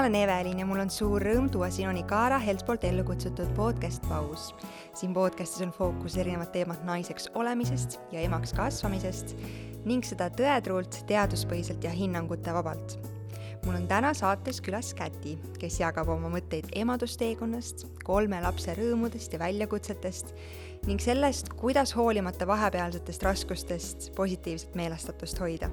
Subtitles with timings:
[0.00, 4.06] olen Evelin ja mul on suur rõõm tuua sinuni Kaara Helts poolt ellu kutsutud podcast
[4.08, 4.46] Paus.
[4.96, 9.34] siin podcastis on fookus erinevad teemad naiseks olemisest ja emaks kasvamisest
[9.84, 12.96] ning seda tõetruult, teaduspõhiselt ja hinnangute vabalt.
[13.66, 19.44] mul on täna saates külas Käti, kes jagab oma mõtteid emadusteekonnast, kolme lapse rõõmudest ja
[19.44, 20.32] väljakutsetest
[20.86, 25.68] ning sellest, kuidas hoolimata vahepealsetest raskustest positiivset meelestatust hoida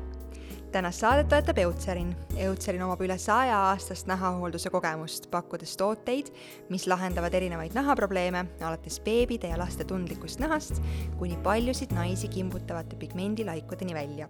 [0.72, 2.16] tänast saadet toetab Eutserin.
[2.38, 6.32] Eutserin omab üle saja aastast nahahoolduse kogemust, pakkudes tooteid,
[6.70, 10.82] mis lahendavad erinevaid nahaprobleeme, alates beebide ja laste tundlikust nahast
[11.20, 14.28] kuni paljusid naisi kimbutavate pigmendilaikudeni välja.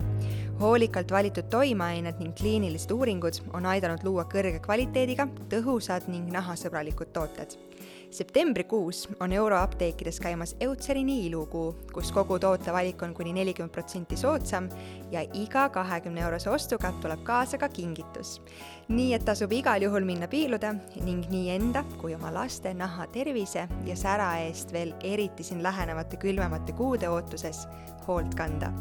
[0.59, 7.66] hoolikalt valitud toimeained ning kliinilised uuringud on aidanud luua kõrge kvaliteediga, tõhusad ning nahasõbralikud tooted
[8.09, 14.69] septembrikuus on euroapteekides käimas Eutserini ilukuu, kus kogu tootevalik on kuni nelikümmend protsenti soodsam
[15.11, 18.41] ja iga kahekümne eurose ostuga tuleb kaasa ka kingitus.
[18.87, 23.67] nii et tasub igal juhul minna piiluda ning nii enda kui oma laste naha tervise
[23.85, 27.67] ja sära eest veel eriti siin lähenevate külmemate kuude ootuses
[28.07, 28.71] hoolt kanda.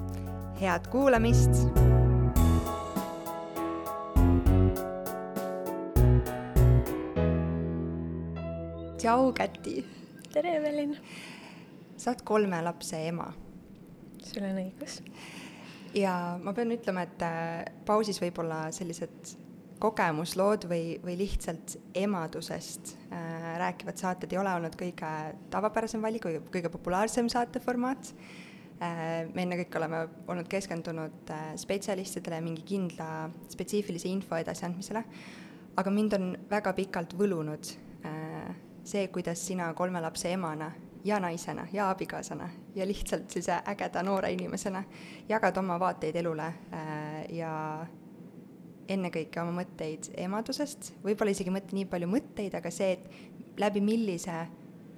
[0.61, 2.06] head kuulamist!
[9.07, 9.85] Tšau, Käti!
[10.35, 10.97] tere, Evelin!
[11.97, 13.29] sa oled kolme lapse ema.
[14.19, 14.97] sul on õigus.
[15.95, 19.37] ja ma pean ütlema, et äh, pausis võib-olla sellised
[19.79, 25.13] kogemuslood või, või lihtsalt emadusest äh, rääkivad saated ei ole olnud kõige
[25.55, 29.31] tavapärasem valik või kõige populaarsem saateformaat äh,.
[29.31, 35.07] me ennekõike oleme olnud keskendunud äh, spetsialistidele mingi kindla spetsiifilise info edasiandmisele,
[35.79, 37.77] aga mind on väga pikalt võlunud
[38.87, 40.71] see, kuidas sina kolme lapse emana
[41.05, 44.83] ja naisena ja abikaasana ja lihtsalt sellise ägeda noore inimesena
[45.29, 47.53] jagad oma vaateid elule äh, ja
[48.89, 54.45] ennekõike oma mõtteid emadusest, võib-olla isegi mitte nii palju mõtteid, aga see, et läbi millise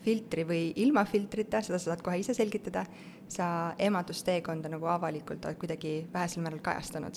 [0.04, 2.84] filtri või ilma filtrita, seda sa saad kohe ise selgitada,
[3.28, 3.48] sa
[3.80, 7.16] emadusteekonda nagu avalikult oled kuidagi vähesel määral kajastanud.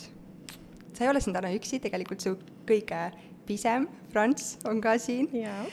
[0.93, 3.05] sa ei ole siin täna üksi, tegelikult su kõige
[3.45, 5.27] pisem, Franz, on ka siin.
[5.35, 5.63] jaa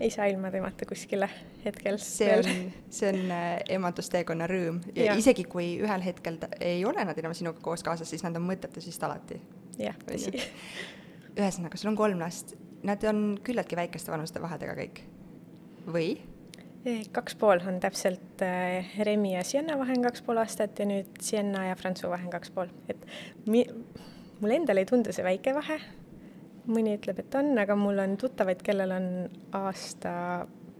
[0.00, 1.28] ei saa ilma temata kuskile
[1.64, 1.98] hetkel.
[1.98, 2.48] see on,
[2.90, 3.48] see on äh,
[3.78, 7.84] emadusteekonna rõõm ja, ja isegi kui ühel hetkel ta, ei ole nad enam sinuga koos
[7.86, 9.40] kaasas, siis nad on mõtetes vist alati.
[9.80, 10.34] jah, tõsi.
[11.34, 12.54] ühesõnaga, sul on kolm last,
[12.86, 15.04] nad on küllaltki väikeste vanuste vahedega kõik,
[15.90, 16.10] või?
[17.12, 21.18] kaks pool on täpselt äh, Remi ja Sienna vahe on kaks pool aastat ja nüüd
[21.20, 23.02] Sienna ja Prantsu vahe on kaks pool, et
[23.50, 23.66] mi-,
[24.40, 25.80] mulle endale ei tundu see väike vahe,
[26.68, 29.08] mõni ütleb, et on, aga mul on tuttavaid, kellel on
[29.56, 30.12] aasta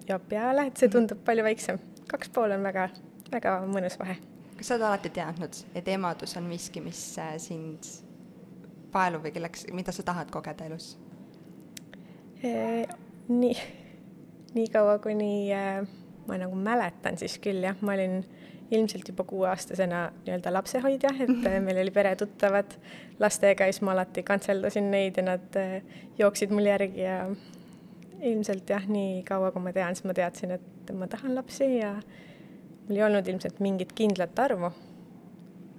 [0.08, 0.94] ja peale, et see mhm.
[0.96, 1.80] tundub palju väiksem.
[2.08, 2.88] kaks pool on väga,
[3.32, 4.18] väga mõnus vahe.
[4.56, 7.90] kas sa oled alati teadnud, et emadus on miski, mis äh, sind
[8.92, 10.94] paelub või kelleks, mida sa tahad kogeda elus
[12.42, 12.86] e,?
[13.28, 13.54] nii,
[14.56, 15.82] nii kaua, kuni äh,
[16.28, 18.22] ma nagu mäletan, siis küll jah, ma olin
[18.70, 21.62] ilmselt juba kuueaastasena nii-öelda lapsehoidja, et mhm.
[21.66, 22.74] meil oli peretuttavad
[23.20, 25.80] lastega ja siis ma alati kantseldasin neid ja nad äh,
[26.18, 27.22] jooksid mul järgi ja
[28.22, 31.94] ilmselt jah, nii kaua kui ma tean, siis ma teadsin, et ma tahan lapsi ja
[32.88, 34.70] mul ei olnud ilmselt mingit kindlat arvu,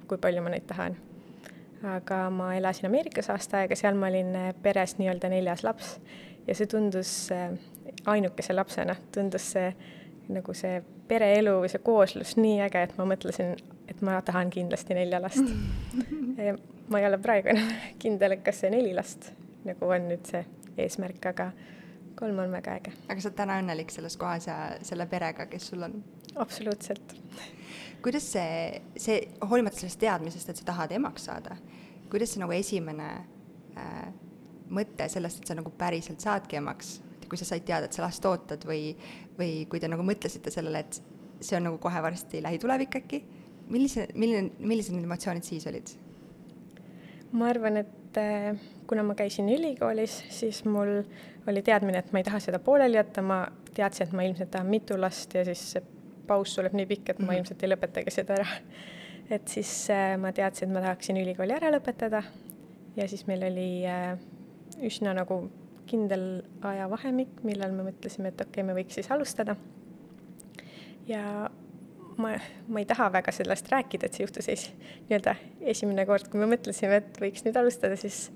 [0.07, 0.97] kui palju ma neid tahan.
[1.83, 5.99] aga ma elasin Ameerikas aasta aega, seal ma olin äh, peres nii-öelda neljas laps
[6.47, 7.53] ja see tundus äh,
[8.05, 9.69] ainukese lapsena, tundus see
[10.29, 13.55] nagu see pereelu või see kooslus nii äge, et ma mõtlesin,
[13.89, 15.41] et ma tahan kindlasti nelja last
[16.89, 17.69] ma ei ole praegu enam
[18.01, 19.31] kindel, et kas see neli last
[19.67, 20.43] nagu on nüüd see
[20.79, 21.49] eesmärk, aga
[22.19, 22.93] kolm on väga äge.
[23.07, 25.99] aga sa oled täna õnnelik selles kohas ja selle perega, kes sul on?
[26.39, 27.15] absoluutselt.
[28.03, 29.19] kuidas see, see,
[29.49, 31.57] hoolimata sellest teadmisest, et sa tahad emaks saada,
[32.11, 33.09] kuidas see nagu esimene
[33.77, 34.09] äh,
[34.69, 38.25] mõte sellest, et sa nagu päriselt saadki emaks, kui sa said teada, et sa last
[38.25, 38.93] ootad või,
[39.39, 41.01] või kui te nagu mõtlesite sellele, et
[41.39, 43.21] see on nagu kohe varsti lähitulevik äkki,
[43.69, 45.95] millise, milline, millised need emotsioonid siis olid?
[47.31, 48.57] ma arvan, et äh,
[48.89, 51.03] kuna ma käisin ülikoolis, siis mul
[51.47, 53.43] oli teadmine, et ma ei taha seda pooleli jätta, ma
[53.75, 55.83] teadsin, et ma ilmselt tahan mitu last ja siis see
[56.29, 57.37] paus tuleb nii pikk, et ma mm -hmm.
[57.37, 58.47] ilmselt ei lõpetagi seda ära.
[59.35, 62.23] et siis äh, ma teadsin, et ma tahaksin ülikooli ära lõpetada
[62.95, 64.17] ja siis meil oli äh,
[64.81, 65.43] üsna nagu
[65.89, 66.25] kindel
[66.65, 69.55] ajavahemik, millal me mõtlesime, et okei okay,, me võiks siis alustada.
[71.09, 71.23] ja
[72.17, 72.35] ma,
[72.67, 74.69] ma ei taha väga sellest rääkida, et see juhtus es,
[75.09, 75.35] nii-öelda
[75.73, 78.27] esimene kord, kui me mõtlesime, et võiks nüüd alustada, siis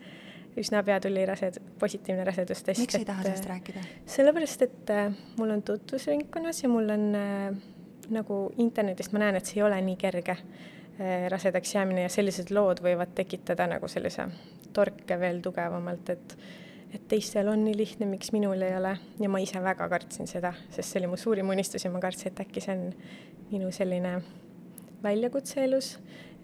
[0.60, 2.82] üsna pea tuli rased-, positiivne rasedustest.
[2.82, 3.86] miks sa ei taha sellest rääkida?
[4.18, 7.62] sellepärast, et äh, mul on tutvusringkonnas ja mul on äh,
[8.12, 12.52] nagu internetist ma näen, et see ei ole nii kerge eh, rasedaks jäämine ja sellised
[12.56, 14.28] lood võivad tekitada nagu sellise
[14.74, 16.38] torke veel tugevamalt, et
[16.94, 18.94] et teistel on nii lihtne, miks minul ei ole.
[19.22, 22.32] Ja ma ise väga kartsin seda, sest see oli mu suurim unistus ja ma kartsin,
[22.32, 22.86] et äkki see on
[23.52, 24.20] minu selline
[25.04, 25.96] väljakutse elus,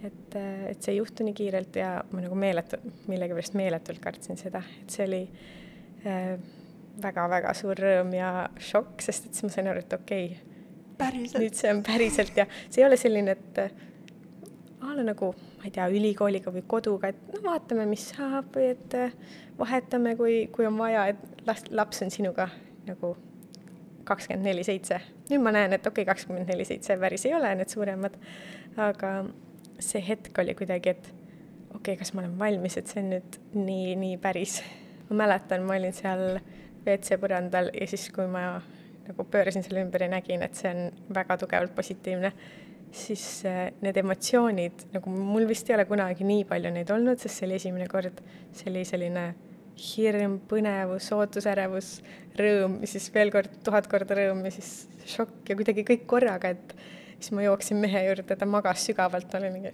[0.03, 4.63] et, et see ei juhtu nii kiirelt ja ma nagu meeletu, millegipärast meeletult kartsin seda,
[4.81, 5.21] et see oli
[7.03, 8.31] väga-väga äh, suur rõõm ja
[8.63, 12.47] šokk, sest et siis ma sain aru, et okei okay,, nüüd see on päriselt ja
[12.67, 13.88] see ei ole selline, et
[14.81, 18.95] a la nagu ma ei tea, ülikooliga või koduga, et no vaatame, mis saab et
[18.95, 19.15] äh,
[19.59, 22.47] vahetame, kui, kui on vaja, et last, laps on sinuga
[22.87, 23.15] nagu
[24.07, 25.01] kakskümmend neli seitse.
[25.29, 28.15] nüüd ma näen, et okei okay,, kakskümmend neli seitse päris ei ole need suuremad,
[28.77, 29.13] aga
[29.79, 33.39] see hetk oli kuidagi, et okei okay,, kas ma olen valmis, et see on nüüd
[33.53, 34.61] nii, nii päris.
[35.09, 36.39] ma mäletan, ma olin seal
[36.85, 38.61] WC põrandal ja siis, kui ma
[39.09, 42.31] nagu pöörasin selle ümber ja nägin, et see on väga tugevalt positiivne
[42.95, 47.39] siis äh, need emotsioonid, nagu mul vist ei ole kunagi nii palju neid olnud, sest
[47.39, 48.21] see oli esimene kord,
[48.55, 49.25] see oli selline
[49.79, 51.91] hirm, põnevus, ootusärevus,
[52.39, 54.71] rõõm, siis veel kord tuhat korda rõõm ja siis
[55.13, 56.75] šokk ja kuidagi kõik korraga, et
[57.19, 59.73] siis ma jooksin mehe juurde, ta magas sügavalt, ta oli mingi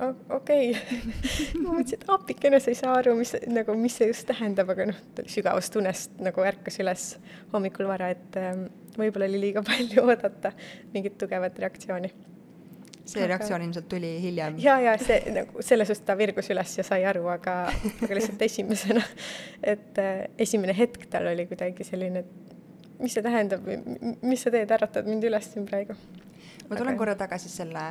[0.00, 0.98] okei okay.
[1.62, 4.90] ma mõtlesin, et appikene, sa ei saa aru, mis nagu, mis see just tähendab, aga
[4.92, 4.98] noh,
[5.30, 7.06] sügavast unest nagu ärkas üles
[7.52, 8.66] hommikul vara, et ähm,
[8.98, 10.52] võib-olla oli liiga palju oodata
[10.94, 12.12] mingit tugevat reaktsiooni.
[13.04, 13.32] see aga...
[13.34, 14.60] reaktsioon ilmselt tuli hiljem?
[14.62, 17.58] ja, ja see nagu selles suhtes ta virgus üles ja sai aru, aga,
[18.06, 19.04] aga lihtsalt esimesena,
[19.62, 22.56] et äh, esimene hetk tal oli kuidagi selline, et
[23.00, 23.78] mis see tähendab või
[24.28, 25.96] mis sa teed, äratad mind üles siin praegu.
[26.68, 26.98] ma tulen aga...
[27.00, 27.84] korra tagasi selle,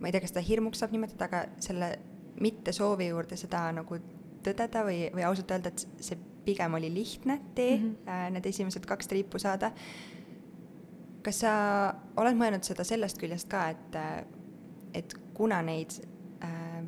[0.00, 1.90] ma ei tea, kas seda hirmuks saab nimetada, aga selle
[2.42, 3.98] mittesoovi juurde seda nagu
[4.44, 8.34] tõdeda või, või ausalt öelda, et see pigem oli lihtne tee mm, -hmm.
[8.36, 9.70] need esimesed kaks triipu saada
[11.24, 11.52] kas sa
[12.20, 13.96] oled mõelnud seda sellest küljest ka, et,
[14.96, 15.96] et kuna neid
[16.44, 16.82] äh,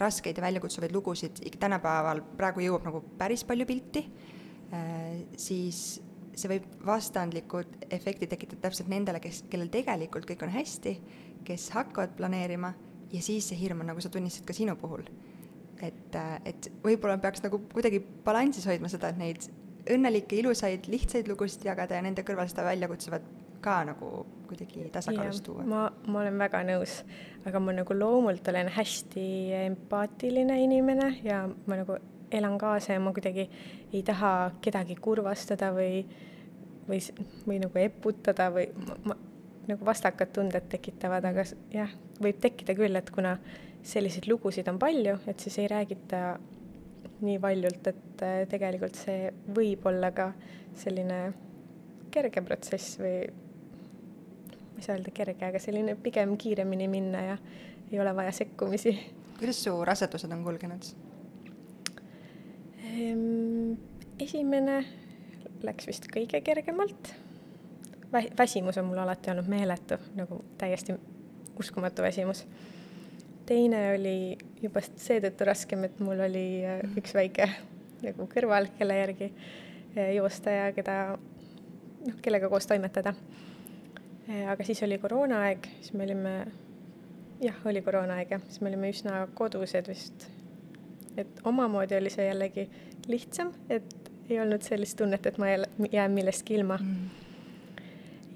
[0.00, 4.04] raskeid ja väljakutsuvaid lugusid tänapäeval praegu jõuab nagu päris palju pilti
[4.74, 6.00] äh,, siis
[6.36, 10.94] see võib vastandlikud efekti tekitada täpselt nendele, kes, kellel tegelikult kõik on hästi,
[11.44, 12.72] kes hakkavad planeerima
[13.12, 15.04] ja siis see hirm on, nagu sa tunnistasid ka sinu puhul.
[15.82, 19.46] et, et võib-olla peaks nagu kuidagi balansis hoidma seda, et neid
[19.90, 23.24] õnnelikke, ilusaid, lihtsaid lugusid jagada ja nende kõrval seda väljakutsuvat
[23.64, 24.10] ka nagu
[24.48, 25.64] kuidagi tasakaalus tuua.
[25.68, 27.00] ma, ma olen väga nõus,
[27.48, 29.26] aga ma nagu loomult olen hästi
[29.64, 31.96] empaatiline inimene ja ma nagu
[32.30, 33.48] elan kaasa ja ma kuidagi
[33.92, 36.04] ei taha kedagi kurvastada või,
[36.88, 37.00] või,
[37.46, 39.18] või nagu eputada või ma, ma
[39.68, 41.92] nagu vastakad tunded tekitavad, aga jah,
[42.22, 43.36] võib tekkida küll, et kuna
[43.86, 46.38] selliseid lugusid on palju, et siis ei räägita
[47.20, 50.30] nii valjult, et äh, tegelikult see võib olla ka
[50.80, 51.20] selline
[52.10, 53.14] kerge protsess või
[54.80, 57.36] ei saa öelda kerge, aga selline pigem kiiremini minna ja
[57.90, 58.94] ei ole vaja sekkumisi.
[59.38, 60.86] kuidas su rasedused on kulgenud?
[62.90, 63.74] Ehm,
[64.20, 64.80] esimene
[65.64, 67.12] läks vist kõige kergemalt.
[68.12, 70.94] Vä-, väsimus on mul alati olnud meeletu, nagu täiesti
[71.60, 72.46] uskumatu väsimus.
[73.46, 77.48] teine oli juba seetõttu raskem, et mul oli äh, üks väike
[78.02, 80.96] nagu kõrval, kelle järgi äh, joosta ja keda,
[82.06, 83.14] noh, kellega koos toimetada
[84.30, 86.32] Eh, aga siis oli koroonaaeg, siis me olime,
[87.42, 90.28] jah, oli koroonaaeg jah, siis me olime üsna kodused vist.
[91.18, 92.68] et omamoodi oli see jällegi
[93.10, 95.50] lihtsam, et ei olnud sellist tunnet, et ma
[95.90, 97.19] jään millestki ilma mm..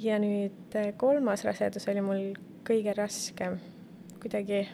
[0.04, 2.24] Ja nüüd eh, kolmas rasedus oli mul
[2.66, 3.58] kõige raskem,
[4.22, 4.64] kuidagi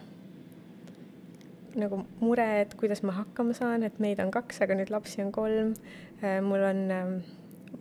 [1.78, 5.30] nagu mure, et kuidas ma hakkama saan, et meid on kaks, aga nüüd lapsi on
[5.34, 5.74] kolm.
[6.20, 6.82] Eh, mul on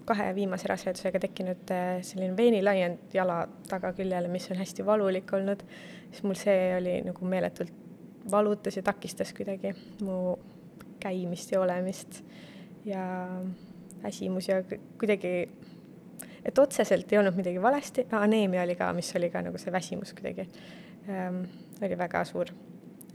[0.09, 1.71] kahe viimase rasedusega tekkinud
[2.05, 5.65] selline veenilaiend jala tagaküljele, mis on hästi valulik olnud,
[6.11, 7.73] siis mul see oli nagu meeletult
[8.29, 9.73] valutas ja takistas kuidagi
[10.05, 10.37] mu
[11.01, 12.21] käimist ja olemist.
[12.85, 13.01] Ja
[14.03, 14.63] väsimus ja
[14.99, 15.49] kuidagi,
[16.45, 20.13] et otseselt ei olnud midagi valesti, aneemia oli ka, mis oli ka nagu see väsimus
[20.17, 20.47] kuidagi
[21.09, 21.43] ähm,,
[21.81, 22.51] oli väga suur.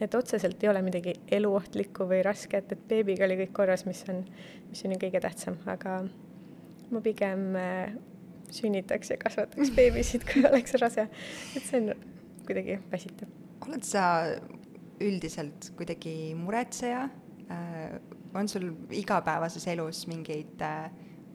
[0.01, 4.25] et otseselt ei ole midagi eluohtlikku või rasket, et beebiga oli kõik korras, mis on,
[4.69, 6.01] mis on ju kõige tähtsam, aga
[6.91, 7.95] ma pigem äh,
[8.55, 11.09] sünnitaks ja kasvataks beebisid, kui oleks rase.
[11.57, 11.95] et see on
[12.47, 13.31] kuidagi väsitav.
[13.67, 14.05] oled sa
[15.03, 17.09] üldiselt kuidagi muretseja?
[17.51, 17.97] Äh,
[18.35, 20.91] on sul igapäevases elus mingeid äh,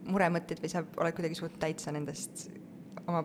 [0.09, 2.47] muremõtteid või sa oled kuidagi suutnud täitsa nendest
[3.05, 3.23] oma,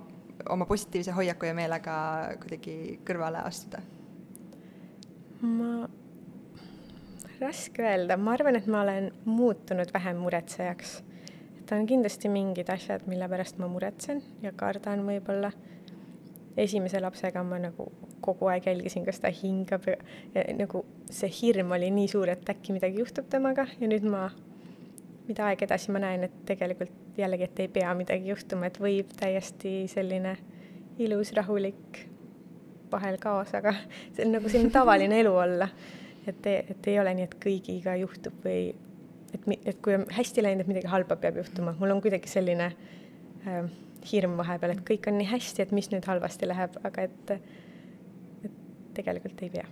[0.50, 1.96] oma positiivse hoiaku ja meelega
[2.42, 3.82] kuidagi kõrvale astuda?
[5.44, 5.88] ma,
[7.40, 11.02] raske öelda, ma arvan, et ma olen muutunud vähem muretsejaks
[11.64, 15.52] et on kindlasti mingid asjad, mille pärast ma muretsen ja kardan võib-olla.
[16.56, 17.88] esimese lapsega ma nagu
[18.22, 19.96] kogu aeg jälgisin, kas ta hingab ja,
[20.34, 24.28] ja nagu see hirm oli nii suur, et äkki midagi juhtub temaga ja nüüd ma,
[25.28, 29.12] mida aeg edasi ma näen, et tegelikult jällegi, et ei pea midagi juhtuma, et võib
[29.18, 30.36] täiesti selline
[31.02, 32.04] ilus, rahulik,
[32.92, 33.74] vahel kaos, aga
[34.14, 35.68] see on nagu selline tavaline elu olla.
[36.26, 38.72] et, et ei ole nii, et kõigiga juhtub või
[39.34, 42.70] et, et kui on hästi läinud, et midagi halba peab juhtuma, mul on kuidagi selline
[43.44, 43.66] äh,
[44.08, 47.34] hirm vahepeal, et kõik on nii hästi, et mis nüüd halvasti läheb, aga et,
[48.44, 48.56] et
[48.96, 49.66] tegelikult ei pea.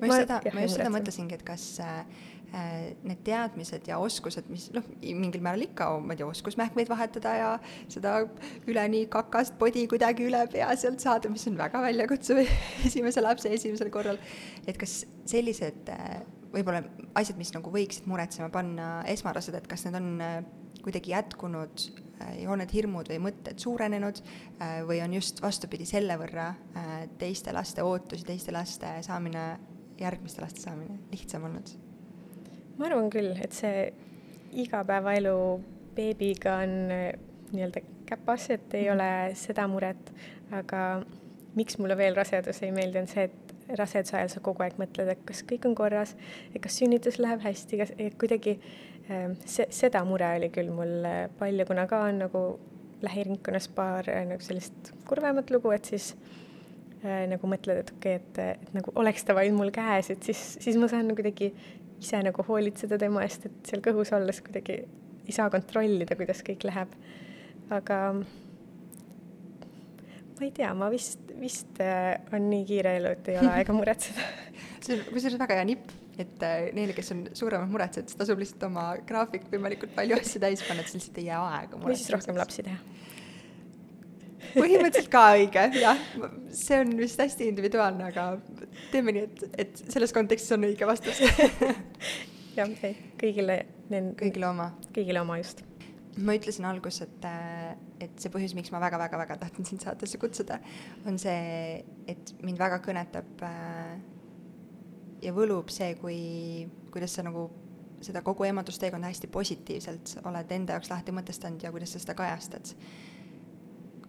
[0.00, 2.02] ma just seda, ma just seda mõtlesingi, et kas äh,
[2.54, 7.32] need teadmised ja oskused, mis noh, mingil määral ikka, ma ei tea, oskus mähkmeid vahetada
[7.34, 7.48] ja
[7.90, 8.20] seda
[8.70, 12.44] üleni kakast podi kuidagi üle pea sealt saada, mis on väga väljakutsuv
[12.88, 14.20] esimese lapse esimesel korral,
[14.68, 16.20] et kas sellised äh,
[16.54, 16.84] võib-olla
[17.18, 20.38] asjad, mis nagu võiksid muretsema panna esmarasedad, kas need on äh,
[20.84, 21.86] kuidagi jätkunud
[22.38, 26.92] ja on need hirmud või mõtted suurenenud äh, või on just vastupidi selle võrra äh,
[27.20, 29.46] teiste laste ootusi, teiste laste saamine,
[30.00, 31.74] järgmiste laste saamine lihtsam olnud?
[32.78, 33.88] Ma arvan küll, et see
[34.64, 35.36] igapäevaelu
[35.94, 37.10] beebiga on äh,
[37.52, 38.94] nii-öelda käpas, et ei mm.
[38.94, 40.14] ole seda muret,
[40.52, 41.02] aga
[41.54, 45.08] miks mulle veel rasedus ei meeldi, on see, et raseduse ajal sa kogu aeg mõtled,
[45.08, 46.16] et kas kõik on korras,
[46.52, 48.58] et kas sünnitus läheb hästi, kas kuidagi
[49.12, 52.44] Ehm, see, seda mure oli küll mul äh, palju, kuna ka on nagu
[53.04, 56.14] lähiringkonnas paar äh, nagu sellist kurvemat lugu, et siis
[57.04, 60.24] äh, nagu mõtled, et okei okay,, et, et nagu oleks ta vaid mul käes, et
[60.24, 61.50] siis, siis ma saan nagu kuidagi
[62.00, 64.80] ise nagu hoolitseda tema eest, et seal kõhus olles kuidagi
[65.24, 66.94] ei saa kontrollida, kuidas kõik läheb.
[67.72, 67.98] aga
[70.34, 73.76] ma ei tea, ma vist, vist äh, on nii kiire elu, et ei ole aega
[73.80, 74.32] muretseda
[74.84, 78.38] see on kusjuures väga hea nipp et äh, neile, kes on suuremad muretsejad, siis tasub
[78.38, 81.80] lihtsalt oma graafik võimalikult palju asju täis panna, et siis lihtsalt ei jää aega.
[81.82, 82.78] või siis rohkem lapsi teha.
[84.54, 86.00] Põhimõtteliselt ka õige, jah,
[86.54, 88.26] see on vist hästi individuaalne, aga
[88.92, 91.20] teeme nii, et, et selles kontekstis on õige vastus
[92.58, 93.60] jah, ei, kõigile.
[93.90, 94.70] kõigile oma.
[94.94, 95.64] kõigile oma, just.
[96.16, 97.28] ma ütlesin alguses, et,
[98.06, 100.60] et see põhjus, miks ma väga-väga-väga tahtsin sind saatesse kutsuda,
[101.08, 103.96] on see, et mind väga kõnetab äh,
[105.24, 106.18] ja võlub see, kui,
[106.94, 107.48] kuidas sa nagu
[108.04, 112.74] seda kogu emadusteekonda hästi positiivselt oled enda jaoks lahti mõtestanud ja kuidas sa seda kajastad.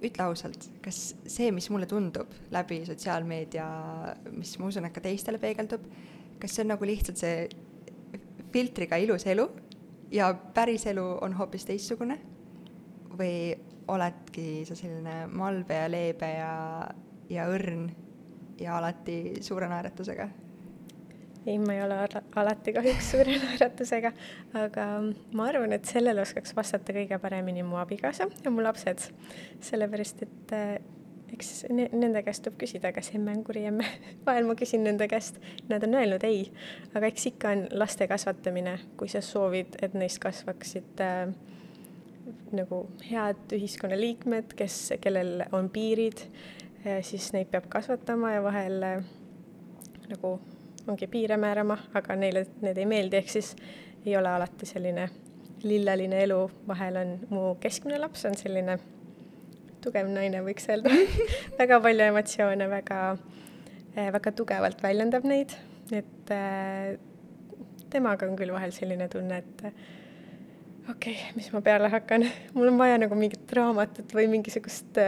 [0.04, 3.68] Ütle ausalt, kas see, mis mulle tundub läbi sotsiaalmeedia,
[4.36, 5.86] mis ma usun, et ka teistele peegeldub,
[6.42, 7.48] kas see on nagu lihtsalt see
[8.54, 9.48] filtriga ilus elu
[10.16, 12.20] ja päris elu on hoopis teistsugune?
[13.16, 13.56] või
[13.88, 16.56] oledki sa selline malbe ja leebe ja,
[17.32, 17.86] ja õrn
[18.60, 20.28] ja alati suure naeratusega?
[21.46, 22.00] Ei, ma ei ole
[22.36, 24.12] alati kahjuks suure naeratusega,
[24.62, 24.88] aga
[25.38, 29.10] ma arvan, et sellele oskaks vastata kõige paremini mu abikaasa ja mu lapsed.
[29.66, 30.78] sellepärast, et äh,
[31.36, 33.88] eks ne nende käest tuleb küsida, kas emme on kuri emme.
[34.28, 36.48] vahel ma küsin nende käest, nad on öelnud ei,
[36.94, 41.30] aga eks ikka on laste kasvatamine, kui sa soovid, et neist kasvaksid äh,
[42.56, 46.26] nagu head ühiskonnaliikmed, kes, kellel on piirid,
[46.86, 49.08] äh, siis neid peab kasvatama ja vahel äh,
[50.10, 50.38] nagu
[50.88, 53.54] ongi piire määrama, aga neile need ei meeldi, ehk siis
[54.06, 55.08] ei ole alati selline
[55.66, 58.78] lilleline elu, vahel on mu keskmine laps on selline
[59.82, 60.94] tugev naine, võiks öelda.
[61.60, 63.00] Väga palju emotsioone, väga,
[63.96, 65.54] eh, väga tugevalt väljendab neid,
[65.94, 66.96] et äh,
[67.94, 69.66] temaga on küll vahel selline tunne, et
[70.90, 75.02] okei okay,, mis ma peale hakkan, mul on vaja nagu mingit raamatut või mingisugust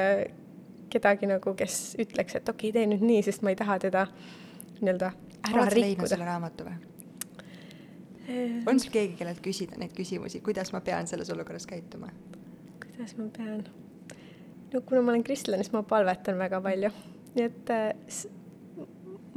[0.90, 4.08] kedagi nagu, kes ütleks, et okei okay,, tee nüüd nii, sest ma ei taha teda
[4.80, 5.12] nii-öelda
[5.52, 6.78] ära oled sa leidnud selle raamatu või?
[8.68, 12.10] on sul keegi, kellelt küsida neid küsimusi, kuidas ma pean selles olukorras käituma?
[12.84, 13.64] kuidas ma pean?
[14.74, 16.92] no kuna ma olen kristlane, siis ma palvetan väga palju,
[17.36, 18.24] nii et äh,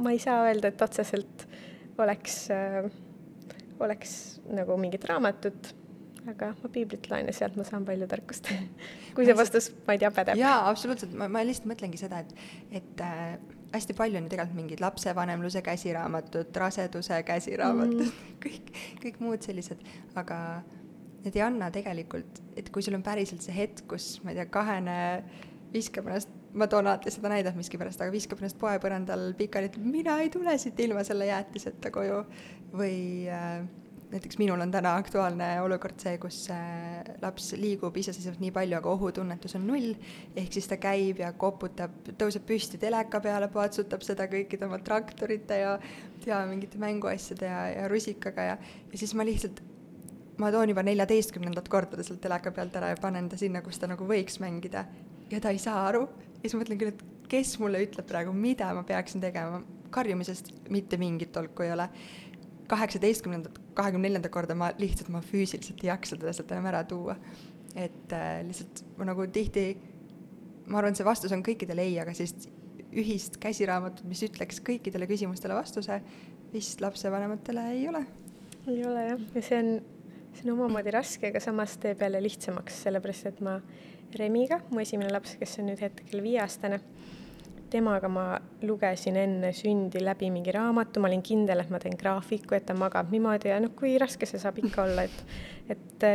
[0.01, 1.45] ma ei saa öelda, et otseselt
[2.01, 2.89] oleks äh,,
[3.81, 5.71] oleks nagu mingit raamatut,
[6.29, 8.51] aga ma piiblit loen ja sealt ma saan palju tarkust
[9.15, 10.39] kui see vastus, ma ei tea, pädeb.
[10.41, 12.35] jaa, absoluutselt, ma, ma lihtsalt mõtlengi seda, et,
[12.81, 13.35] et äh,
[13.71, 18.71] hästi palju on ju tegelikult mingid lapsevanemluse käsiraamatud, raseduse käsiraamatud mm., kõik,
[19.03, 19.81] kõik muud sellised,
[20.19, 20.37] aga
[21.23, 24.47] need ei anna tegelikult, et kui sul on päriselt see hetk, kus ma ei tea,
[24.51, 24.95] kahene
[25.71, 30.17] viskab ennast, ma toon alati seda näidet miskipärast, aga viskab ennast poepõrandal pikali, ütleb mina
[30.23, 32.23] ei tule siit ilma selle jäätiseta koju
[32.75, 32.97] või
[33.31, 33.61] äh,
[34.11, 38.91] näiteks minul on täna aktuaalne olukord see, kus äh, laps liigub iseseisvalt nii palju, aga
[38.91, 39.93] ohutunnetus on null,
[40.35, 45.61] ehk siis ta käib ja koputab, tõuseb püsti teleka peale, patsutab seda kõikide oma traktorite
[45.63, 45.75] ja
[46.23, 48.57] tea, mingite mänguasjade ja, ja rusikaga ja,
[48.91, 49.61] ja siis ma lihtsalt,
[50.41, 53.79] ma toon juba neljateistkümnendat korda ta sealt teleka pealt ära ja panen ta sinna, kus
[53.79, 54.85] ta nagu võiks mängida.
[55.31, 56.07] Ja ta ei saa aru.
[56.41, 59.61] Ja siis ma mõtlen küll, et kes mulle ütleb praegu, mida ma peaksin tegema,
[59.93, 61.87] karjumisest mitte mingit tolku ei ole.
[62.71, 67.17] Kaheksateistkümnendat, kahekümne neljandat korda ma lihtsalt, ma füüsiliselt ei jaksa teda sealt enam ära tuua.
[67.75, 69.77] et äh, lihtsalt ma nagu tihti,
[70.67, 72.49] ma arvan, et see vastus on kõikidel ei, aga sellist
[72.91, 76.01] ühist käsiraamatut, mis ütleks kõikidele küsimustele vastuse,
[76.51, 78.03] vist lapsevanematele ei ole.
[78.67, 79.71] ei ole jah, ja see on,
[80.35, 83.59] see on omamoodi raske, aga samas teeb jälle lihtsamaks, sellepärast et ma
[84.19, 86.81] Remiga, mu esimene laps, kes on nüüd hetkel viieaastane,
[87.71, 88.25] temaga ma
[88.67, 92.75] lugesin enne sündi läbi mingi raamatu, ma olin kindel, et ma teen graafiku, et ta
[92.77, 95.23] magab niimoodi ja noh, kui raske see saab ikka olla, et,
[95.71, 96.05] et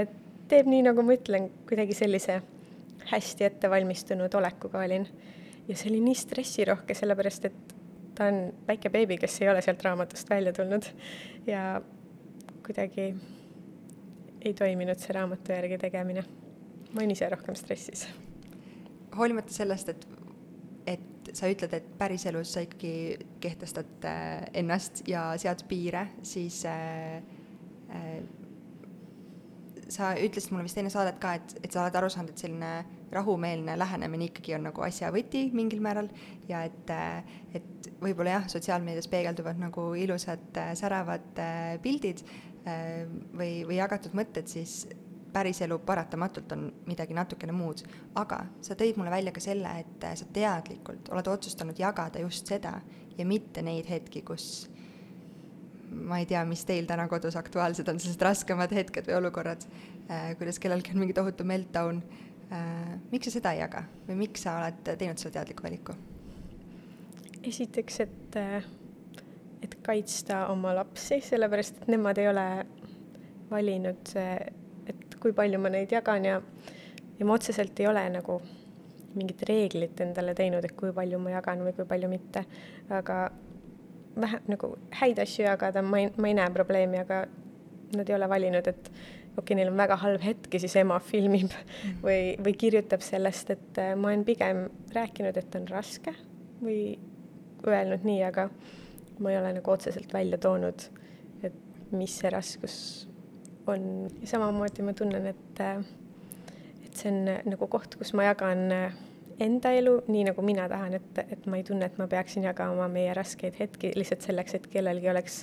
[0.51, 2.41] teeb nii, nagu ma ütlen, kuidagi sellise
[3.11, 5.07] hästi ettevalmistunud olekuga olin.
[5.69, 7.75] ja see oli nii stressirohke, sellepärast et
[8.17, 10.87] ta on väike beebi, kes ei ole sealt raamatust välja tulnud
[11.47, 11.81] ja
[12.67, 13.09] kuidagi
[14.45, 16.25] ei toiminud see raamatu järgi tegemine.
[16.93, 18.07] ma olin ise rohkem stressis.
[19.17, 20.07] hoolimata sellest, et,
[21.37, 27.21] sa ütled, et päriselus sa ikkagi kehtestad äh, ennast ja sead piire, siis äh,
[27.93, 28.21] äh,
[29.93, 32.73] sa ütlesid mulle vist enne saadet ka, et, et sa oled aru saanud, et selline
[33.15, 36.09] rahumeelne lähenemine ikkagi on nagu asja võti mingil määral
[36.49, 36.91] ja et,
[37.55, 41.39] et võib-olla jah, sotsiaalmeedias peegelduvad nagu ilusad säravad
[41.85, 42.25] pildid
[42.67, 44.81] või, või jagatud mõtted, siis
[45.37, 47.83] päriselu paratamatult on midagi natukene muud.
[48.17, 52.79] aga sa tõid mulle välja ka selle, et sa teadlikult oled otsustanud jagada just seda
[53.19, 54.69] ja mitte neid hetki, kus
[55.91, 60.33] ma ei tea, mis teil täna kodus aktuaalsed on, sellised raskemad hetked või olukorrad äh,,
[60.41, 62.03] kuidas kellelgi on mingi tohutu meltdown
[62.51, 62.97] äh,.
[63.13, 65.97] miks sa seda ei jaga või miks sa oled teinud selle teadliku valiku?
[67.47, 68.65] esiteks, et, äh,
[69.63, 72.47] et kaitsta oma lapsi, sellepärast et nemad ei ole
[73.51, 74.17] valinud,
[75.27, 76.39] kui palju ma neid jagan ja,
[77.19, 78.39] ja ma otseselt ei ole nagu
[79.17, 82.45] mingit reeglit endale teinud, et kui palju ma jagan või kui palju mitte,
[82.93, 83.17] aga
[84.21, 87.25] vähe nagu häid asju jagada, ma ei, ma ei näe probleemi, aga
[87.97, 91.01] nad ei ole valinud, et okei okay,, neil on väga halb hetk ja siis ema
[91.03, 91.99] filmib mm.
[92.05, 96.15] või, või kirjutab sellest, et äh, ma olen pigem rääkinud, et on raske
[96.63, 96.81] või
[97.67, 98.47] öelnud nii, aga
[99.19, 100.89] ma ei ole nagu otseselt välja toonud,
[101.45, 102.79] et mis see raskus
[103.69, 104.09] on.
[104.25, 105.79] samamoodi ma tunnen, et, äh,
[106.85, 108.97] et see on nagu koht, kus ma jagan äh,
[109.41, 112.89] enda elu nii, nagu mina tahan, et, et ma ei tunne, et ma peaksin jagama
[112.89, 115.43] meie raskeid hetki lihtsalt selleks, et kellelgi oleks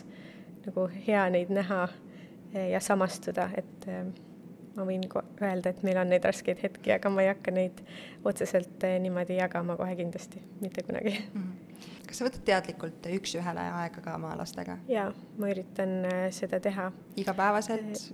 [0.66, 1.88] nagu hea neid näha
[2.54, 4.04] ja samastuda, et eh,
[4.78, 7.84] ma võin öelda, et meil on neid raskeid hetki, aga ma ei hakka neid
[8.26, 11.42] otseselt eh, niimoodi jagama kohe kindlasti, mitte kunagi mm.
[11.42, 11.73] -hmm.
[12.08, 14.78] Kas sa võtad teadlikult üks-ühele aega ka oma lastega?
[14.92, 16.04] jaa, ma üritan
[16.36, 16.92] seda teha.
[17.20, 18.06] igapäevaselt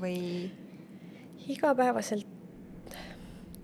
[0.00, 0.50] või?
[1.50, 2.38] igapäevaselt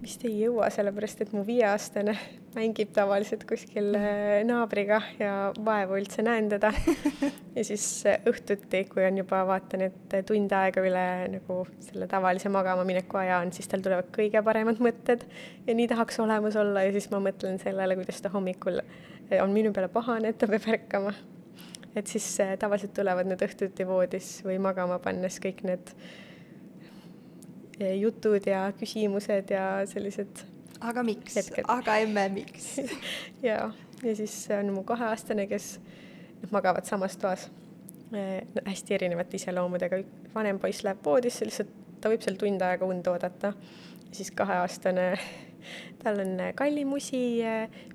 [0.02, 2.14] vist ei jõua, sellepärast et mu viieaastane
[2.56, 5.32] mängib tavaliselt kuskil äh, naabriga ja
[5.64, 6.72] vaevu üldse näen teda.
[7.56, 11.06] ja siis äh, õhtuti, kui on juba vaatan, et tund aega üle
[11.37, 15.26] nagu selle tavalise magama mineku aja on, siis tal tulevad kõige paremad mõtted
[15.66, 19.50] ja nii tahaks olemas olla ja siis ma mõtlen sellele, kuidas ta hommikul äh, on
[19.54, 21.12] minu peale pahane, et ta peab ärkama.
[21.96, 22.26] et siis
[22.60, 25.92] tavaliselt tulevad need õhtuti voodis või magama pannes kõik need
[28.00, 30.44] jutud ja küsimused ja sellised.
[30.80, 32.76] aga miks, aga emme, miks
[33.48, 33.70] ja,
[34.02, 35.76] ja siis on mu kaheaastane, kes
[36.42, 37.48] noh, magavad samas toas
[38.10, 38.20] no,.
[38.66, 40.02] hästi erinevate iseloomudega,
[40.34, 43.52] vanem poiss läheb voodisse, lihtsalt ta võib seal tund aega und oodata.
[44.12, 45.10] siis kaheaastane
[46.02, 47.42] tal on kallimusi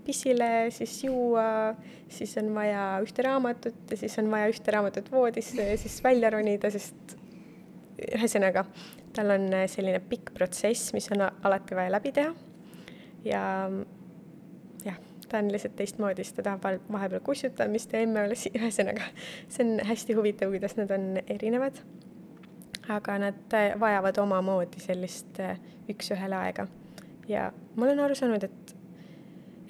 [0.06, 1.76] pissile siis juua,
[2.12, 6.30] siis on vaja ühte raamatut ja siis on vaja ühte raamatut voodisse ja siis välja
[6.34, 7.18] ronida, sest
[8.10, 8.66] ühesõnaga,
[9.16, 12.34] tal on äh, selline pikk protsess, mis on alati vaja läbi teha.
[13.26, 13.42] ja
[14.86, 19.12] jah, ta on lihtsalt teistmoodi, siis ta tahab vahepeal kussutamist ja emme alles, ühesõnaga
[19.48, 21.82] see on hästi huvitav, kuidas nad on erinevad.
[22.90, 25.60] aga nad äh, vajavad omamoodi sellist äh,
[25.92, 26.68] üks-ühele aega
[27.32, 28.74] ja ma olen aru saanud, et,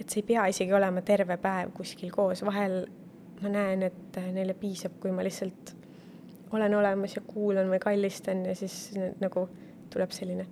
[0.02, 2.82] et see ei pea isegi olema terve päev kuskil koos, vahel
[3.42, 5.76] ma näen, et neile piisab, kui ma lihtsalt
[6.52, 9.48] olen olemas ja kuulan või kallistan ja siis nagu
[9.92, 10.46] tuleb selline,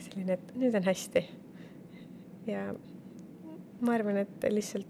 [0.00, 1.24] selline, et nüüd on hästi.
[2.46, 2.68] ja
[3.80, 4.88] ma arvan, et lihtsalt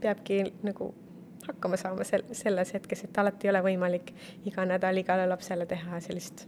[0.00, 0.92] peabki nagu
[1.46, 4.14] hakkama saama sel-, selles hetkes, et alati ei ole võimalik
[4.48, 6.46] iga nädal igale lapsele teha sellist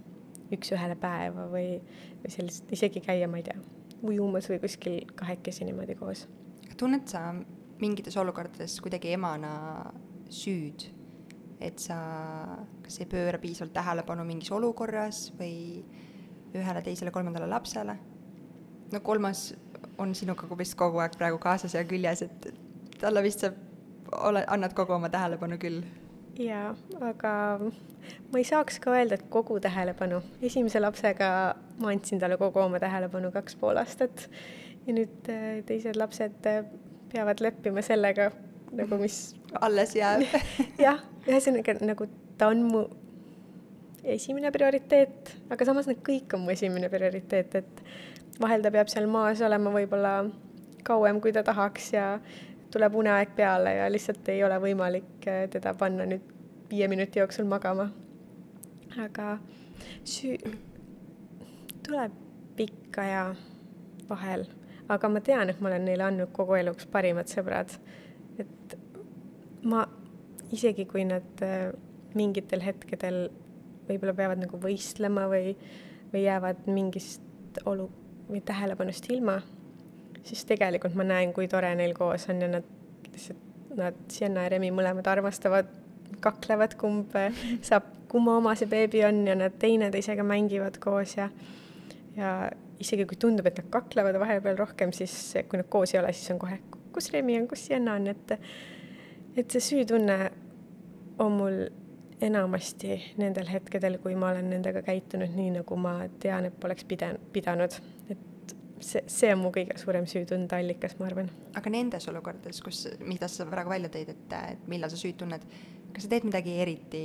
[0.52, 1.78] üks-ühele päeva või,
[2.22, 3.58] või sellist, isegi käia, ma ei tea,
[4.02, 6.26] ujumas või kuskil kahekesi niimoodi koos.
[6.76, 7.28] tunned sa
[7.80, 9.52] mingites olukordades kuidagi emana
[10.30, 10.88] süüd
[11.62, 11.96] et sa
[12.82, 15.82] kas ei pööra piisavalt tähelepanu mingis olukorras või
[16.52, 17.96] ühele, teisele, kolmandale lapsele.
[18.92, 19.52] no kolmas
[19.98, 22.48] on sinuga vist kogu aeg praegu kaasas ja küljes, et
[23.00, 23.52] talle vist sa
[24.26, 25.82] ole, annad kogu oma tähelepanu küll.
[26.38, 27.32] Jaa, aga
[28.32, 30.22] ma ei saaks ka öelda, et kogu tähelepanu.
[30.42, 31.28] esimese lapsega
[31.78, 34.28] ma andsin talle kogu oma tähelepanu kaks pool aastat
[34.86, 36.64] ja nüüd äh, teised lapsed äh,
[37.12, 38.30] peavad leppima sellega
[38.72, 39.34] nagu, mis
[39.66, 40.24] alles jääb
[40.86, 42.86] jah, ühesõnaga nagu ta on mu
[44.02, 47.84] esimene prioriteet, aga samas need kõik on mu esimene prioriteet, et
[48.42, 50.16] vahel ta peab seal maas olema võib-olla
[50.82, 52.06] kauem, kui ta tahaks ja
[52.72, 56.24] tuleb uneaeg peale ja lihtsalt ei ole võimalik äh, teda panna nüüd
[56.70, 57.90] viie minuti jooksul magama.
[59.04, 59.38] aga
[60.04, 60.56] süü-,
[61.86, 62.12] tuleb
[62.62, 63.24] ikka ja
[64.08, 64.46] vahel,
[64.88, 67.76] aga ma tean, et ma olen neile andnud kogu eluks parimad sõbrad.
[68.38, 68.76] et
[69.68, 69.86] ma,
[70.52, 71.72] isegi kui nad äh,
[72.14, 73.26] mingitel hetkedel
[73.88, 75.56] võib-olla peavad nagu võistlema või,
[76.12, 77.90] või jäävad mingist olu-
[78.28, 79.40] või tähelepanust ilma,
[80.24, 82.68] siis tegelikult ma näen, kui tore neil koos on ja nad
[83.12, 85.70] lihtsalt, nad, Sienna ja Remi mõlemad armastavad,
[86.22, 87.16] kaklevad, kumb
[87.68, 91.30] saab, kumma oma see beebi on ja nad teineteisega mängivad koos ja
[92.16, 92.32] ja
[92.82, 95.14] isegi kui tundub, et nad kaklevad vahepeal rohkem, siis
[95.48, 96.58] kui nad koos ei ole, siis on kohe,
[96.92, 98.36] kus Remi on, kus Sienna on, et
[99.36, 100.18] et see süütunne
[101.22, 101.62] on mul
[102.22, 107.16] enamasti nendel hetkedel, kui ma olen nendega käitunud nii, nagu ma tean, et poleks pida-,
[107.32, 107.78] pidanud.
[108.12, 108.28] et
[108.84, 111.30] see, see on mu kõige suurem süütunde allikas, ma arvan.
[111.58, 115.44] aga nendes olukordades, kus, mida sa praegu välja tõid, et, et millal sa süüd tunned,
[115.92, 117.04] kas sa teed midagi eriti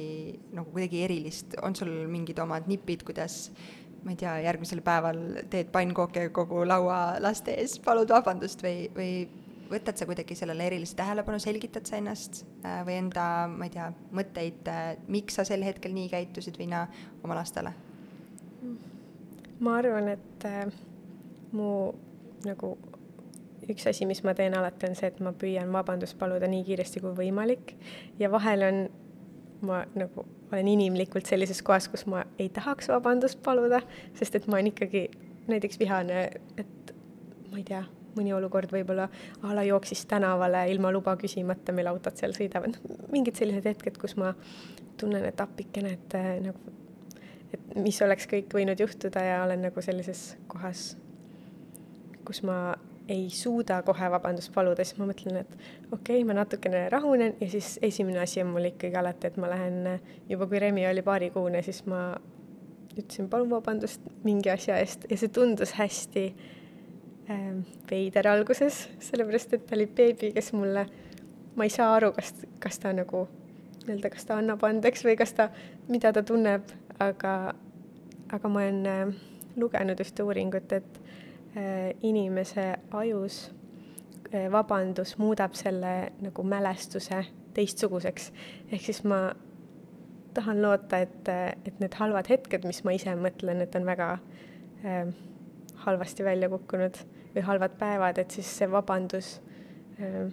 [0.55, 3.47] nagu kuidagi erilist, on sul mingid omad nipid, kuidas
[4.05, 5.19] ma ei tea, järgmisel päeval
[5.51, 9.11] teed pannkooke kogu laua laste ees, palud vabandust või, või
[9.71, 13.89] võtad sa kuidagi sellele erilist tähelepanu, selgitad sa ennast äh, või enda, ma ei tea,
[14.15, 16.87] mõtteid, äh, miks sa sel hetkel nii käitusid Viina
[17.23, 17.73] oma lastele?
[19.59, 20.69] ma arvan, et äh,
[21.51, 21.69] mu
[22.45, 22.75] nagu
[23.67, 27.03] üks asi, mis ma teen alati, on see, et ma püüan vabandust paluda nii kiiresti
[27.03, 27.75] kui võimalik.
[28.19, 28.81] Ja vahel on,
[29.67, 33.81] ma nagu olen inimlikult sellises kohas, kus ma ei tahaks vabandust paluda,
[34.17, 35.07] sest et ma olen ikkagi
[35.51, 36.23] näiteks vihane,
[36.59, 36.93] et
[37.51, 37.83] ma ei tea
[38.17, 39.07] mõni olukord võib-olla
[39.45, 42.79] a la jooksis tänavale ilma luba küsimata, meil autod seal sõidavad,
[43.13, 44.33] mingid sellised hetked, kus ma
[44.97, 46.15] tunnen, et appikene, et
[46.47, 46.77] nagu,
[47.53, 50.95] et mis oleks kõik võinud juhtuda ja olen nagu sellises kohas,
[52.27, 52.75] kus ma
[53.07, 55.53] ei suuda kohe vabandust paluda, siis ma mõtlen, et
[55.91, 59.51] okei okay,, ma natukene rahunen ja siis esimene asi on mul ikkagi alati, et ma
[59.53, 59.93] lähen
[60.27, 62.09] juba, kui Remi oli paarikuune, siis ma
[62.97, 65.07] ütlesin palun vabandust mingi asja eest.
[65.09, 66.27] Ja see tundus hästi
[67.29, 70.85] Ähm, veider alguses, sellepärast et ta oli beebi, kes mulle,
[71.59, 72.29] ma ei saa aru, kas,
[72.63, 73.25] kas ta nagu
[73.81, 75.49] nii-öelda, kas ta annab andeks või kas ta,
[75.91, 76.71] mida ta tunneb,
[77.03, 77.33] aga,
[78.31, 79.11] aga ma olen äh,
[79.59, 81.01] lugenud ühte uuringut, et
[82.01, 83.51] inimese ajus
[84.33, 88.31] äh, vabandus muudab selle nagu mälestuse teistsuguseks.
[88.71, 89.31] ehk siis ma
[90.33, 91.29] tahan loota, et,
[91.65, 94.11] et need halvad hetked, mis ma ise mõtlen, et on väga
[94.85, 95.07] äh,
[95.87, 96.99] halvasti välja kukkunud
[97.35, 99.37] või halvad päevad, et siis see vabandus
[100.01, 100.29] äh,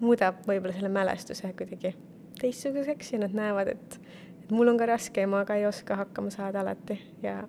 [0.00, 1.94] muudab võib-olla selle mälestuse kuidagi
[2.40, 4.00] teistsuguseks ja nad näevad, et,
[4.42, 7.42] et mul on ka raske ja ma ka ei oska hakkama saada alati ja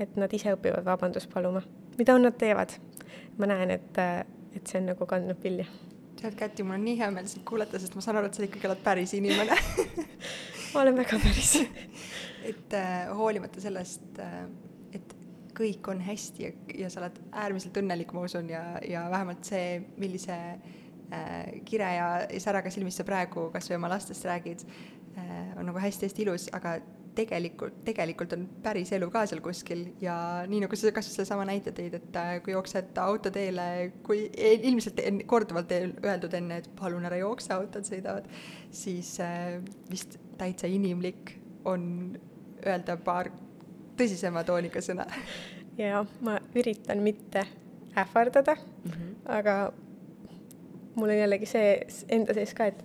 [0.00, 1.62] et nad ise õpivad vabandust paluma.
[1.98, 2.76] Mida nad teevad?
[3.36, 3.98] ma näen, et,
[4.56, 5.66] et see on nagu kandnud vilja.
[6.20, 8.46] tead, Käti, mul on nii hea meel sind kuulata, sest ma saan aru, et sa
[8.46, 9.58] ikkagi oled päris inimene
[10.72, 11.58] ma olen väga päris
[12.50, 14.46] et äh, hoolimata sellest äh,
[15.56, 16.50] kõik on hästi ja,
[16.84, 22.08] ja sa oled äärmiselt õnnelik, ma usun, ja, ja vähemalt see, millise äh, kire ja
[22.42, 26.76] säraga silmis sa praegu kas või oma lastest räägid äh,, on nagu hästi-hästi ilus, aga
[27.16, 30.16] tegelikult, tegelikult on päris elu ka seal kuskil ja
[30.48, 33.66] nii nagu sa kas sedasama näite tõid, et äh, kui jooksed autoteele,
[34.06, 38.28] kui ilmselt en, korduvalt öeldud enne, et palun ära jookse, autod sõidavad,
[38.74, 39.58] siis äh,
[39.90, 42.16] vist täitsa inimlik on
[42.66, 43.32] öelda paar
[43.96, 45.06] tõsisema tooniga sõna.
[45.78, 47.46] ja ma üritan mitte
[47.96, 49.16] ähvardada mm, -hmm.
[49.38, 49.72] aga
[50.96, 52.84] mul on jällegi see enda sees ka, et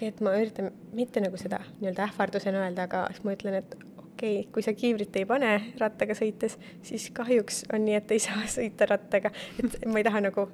[0.00, 3.58] okei okay,, et ma üritan mitte nagu seda nii-öelda ähvardusena öelda, aga siis ma ütlen,
[3.60, 8.14] et okei okay,, kui sa kiivrit ei pane rattaga sõites, siis kahjuks on nii, et
[8.16, 10.46] ei saa sõita rattaga, et ma ei taha nagu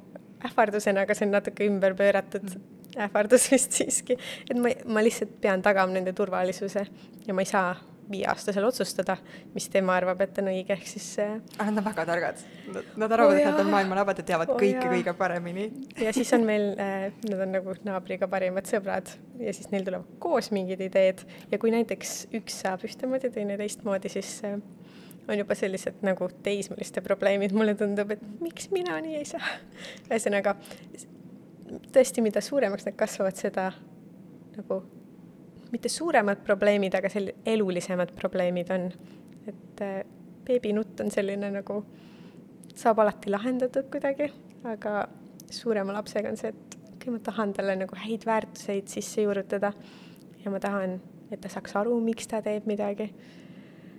[0.47, 2.65] ähvardusena, aga see on natuke ümber pööratud mm.
[3.07, 4.19] ähvardus vist siiski,
[4.51, 6.87] et ma, ma lihtsalt pean tagama nende turvalisuse
[7.27, 7.71] ja ma ei saa
[8.11, 9.17] viieaastasel otsustada,
[9.55, 11.37] mis tema arvab, et on õige, ehk siis äh....
[11.57, 12.43] aga nad on väga targad.
[12.73, 14.93] Nad arvavad oh,, et nad on maailma nabad ja teavad oh, kõike jaa.
[14.93, 15.67] kõige paremini.
[16.01, 19.11] ja siis on meil äh,, nad on nagu naabriga parimad sõbrad
[19.43, 24.13] ja siis neil tulevad koos mingid ideed ja kui näiteks üks saab ühtemoodi, teine teistmoodi,
[24.13, 24.59] siis äh,
[25.29, 29.57] on juba sellised nagu teismeliste probleemid, mulle tundub, et miks mina nii ei saa.
[30.07, 30.55] ühesõnaga,
[31.95, 33.71] tõesti, mida suuremaks nad kasvavad, seda
[34.57, 34.83] nagu
[35.73, 38.91] mitte suuremad probleemid, aga sel-, elulisemad probleemid on.
[39.47, 40.03] et äh,
[40.47, 41.81] beebinutt on selline nagu,
[42.75, 44.31] saab alati lahendatud kuidagi,
[44.67, 45.07] aga
[45.51, 49.73] suurema lapsega on see, et okei, ma tahan talle nagu häid väärtuseid sisse juurutada
[50.43, 50.99] ja ma tahan,
[51.31, 53.13] et ta saaks aru, miks ta teeb midagi.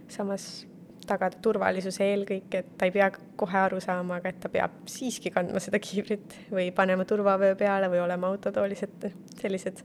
[0.07, 0.65] samas
[1.07, 5.31] tagada turvalisuse eelkõige, et ta ei pea kohe aru saama, aga et ta peab siiski
[5.35, 9.07] kandma seda kiivrit või panema turvavöö peale või olema autotoolis, et
[9.41, 9.83] sellised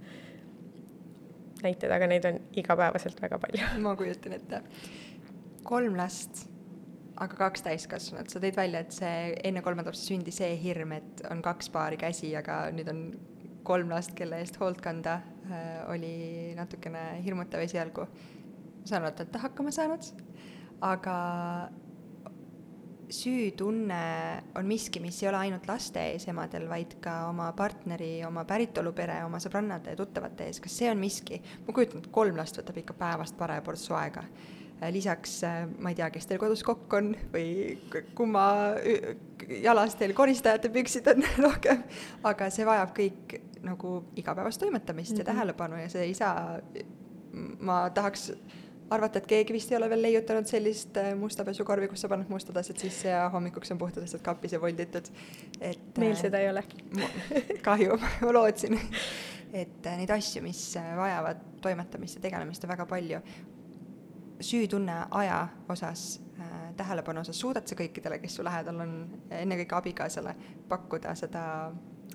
[1.65, 3.69] näited, aga neid on igapäevaselt väga palju.
[3.85, 4.63] ma kujutan ette.
[5.67, 6.47] kolm last,
[7.23, 11.23] aga kaks täiskasvanut, sa tõid välja, et see enne kolmanda lapse sündi see hirm, et
[11.31, 13.05] on kaks paari käsi, aga nüüd on
[13.67, 16.15] kolm last, kelle eest hoolt kanda äh,, oli
[16.59, 18.09] natukene hirmutav esialgu.
[18.09, 20.09] ma saan aru, et olete hakkama saanud,
[20.83, 21.17] aga
[23.13, 24.03] süütunne
[24.59, 29.21] on miski, mis ei ole ainult laste ees emadel, vaid ka oma partneri, oma päritolupere,
[29.27, 31.41] oma sõbrannade ja tuttavate ees, kas see on miski?
[31.67, 34.25] ma kujutan ette, kolm last võtab ikka päevast paraja portsu aega.
[34.91, 35.37] lisaks
[35.79, 37.79] ma ei tea, kes teil kodus kokk on või
[38.19, 38.47] kumma
[39.63, 41.85] jalas teil koristajate püksid on rohkem,
[42.25, 45.21] aga see vajab kõik nagu igapäevast toimetamist mm -hmm.
[45.21, 45.37] ja mhm.
[45.37, 46.59] tähelepanu ja see ei saa,
[47.61, 48.33] ma tahaks
[48.93, 52.31] arvata, et keegi vist ei ole veel leiutanud sellist äh, musta pesukorvi, kus sa paned
[52.33, 55.09] mustad asjad sisse ja hommikuks on puhtad asjad kapis ja volditud.
[55.61, 56.65] et meil äh, seda ei ole
[57.67, 58.79] kahju, ma lootsin.
[59.53, 60.65] et äh, neid asju, mis
[60.97, 63.23] vajavad toimetamist ja tegelemist on väga palju.
[64.43, 68.95] süütunne aja osas äh,, tähelepanu osas, suudad sa kõikidele, kes su lähedal on,
[69.31, 70.35] ennekõike abikaasale,
[70.69, 71.45] pakkuda seda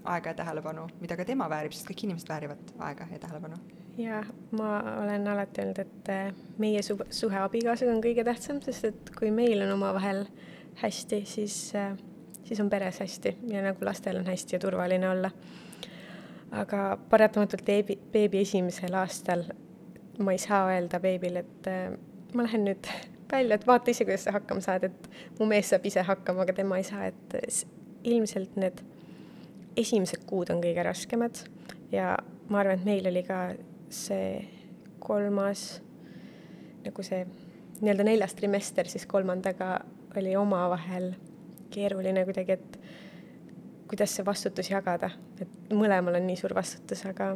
[0.04, 4.24] aega ja tähelepanu, mida ka tema väärib, sest kõik inimesed väärivad aega ja tähelepanu jaa,
[4.52, 4.72] ma
[5.04, 9.32] olen alati öelnud, et äh, meie su-, suhe abikaasaga on kõige tähtsam, sest et kui
[9.34, 10.26] meil on omavahel
[10.82, 11.96] hästi, siis, äh,
[12.44, 15.32] siis on peres hästi ja nagu lastel on hästi ja turvaline olla.
[16.52, 19.42] aga paratamatult beebi, beebi esimesel aastal
[20.24, 21.98] ma ei saa öelda beebile, et äh,
[22.34, 22.88] ma lähen nüüd
[23.32, 26.56] välja, et vaata ise, kuidas sa hakkama saad, et mu mees saab ise hakkama, aga
[26.62, 27.66] tema ei saa, et
[28.08, 28.80] ilmselt need
[29.78, 31.44] esimesed kuud on kõige raskemad
[31.92, 32.16] ja
[32.50, 33.42] ma arvan, et meil oli ka
[33.90, 34.42] see
[35.00, 35.82] kolmas,
[36.86, 37.26] nagu see
[37.82, 39.80] nii-öelda neljas trimester siis kolmandaga
[40.18, 41.12] oli omavahel
[41.70, 42.80] keeruline kuidagi, et
[43.88, 45.10] kuidas see vastutus jagada,
[45.42, 47.36] et mõlemal on nii suur vastutus, aga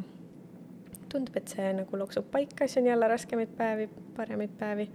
[1.12, 4.88] tundub, et see nagu loksub paika, siis on jälle raskemaid päevi, paremaid päevi,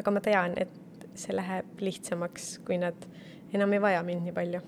[0.00, 3.08] aga ma tean, et see läheb lihtsamaks, kui nad
[3.54, 4.60] enam ei vaja mind nii palju.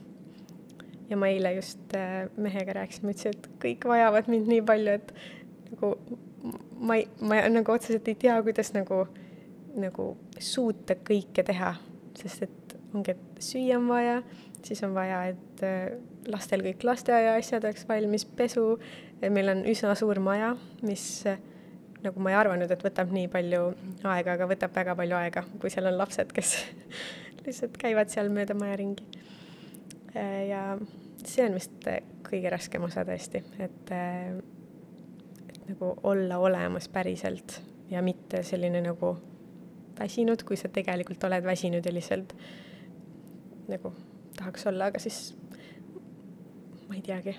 [1.11, 4.93] ja ma eile just äh, mehega rääkisin, ma ütlesin, et kõik vajavad mind nii palju,
[5.01, 5.09] et
[5.73, 5.89] nagu
[6.81, 9.05] ma ei, ma nagu otseselt ei tea, kuidas nagu,
[9.79, 10.07] nagu
[10.41, 11.75] suuta kõike teha,
[12.19, 14.21] sest et ongi, et süüa on vaja,
[14.67, 15.93] siis on vaja, et äh,
[16.31, 18.65] lastel kõik lasteaia asjad oleks valmis, pesu,
[19.23, 20.55] meil on üsna suur maja,
[20.87, 21.41] mis äh,
[22.05, 23.67] nagu ma ei arvanud, et võtab nii palju
[24.09, 26.57] aega, aga võtab väga palju aega, kui seal on lapsed, kes
[27.45, 29.07] lihtsalt käivad seal mööda maja ringi.
[30.15, 30.65] Äh, ja
[31.21, 31.85] see on vist
[32.27, 33.93] kõige raskem osa tõesti, et
[35.71, 39.15] nagu olla olemas päriselt ja mitte selline nagu
[39.99, 42.35] väsinud, kui sa tegelikult oled väsinud ja lihtsalt
[43.71, 43.93] nagu
[44.37, 45.35] tahaks olla, aga siis
[46.89, 47.37] ma ei teagi,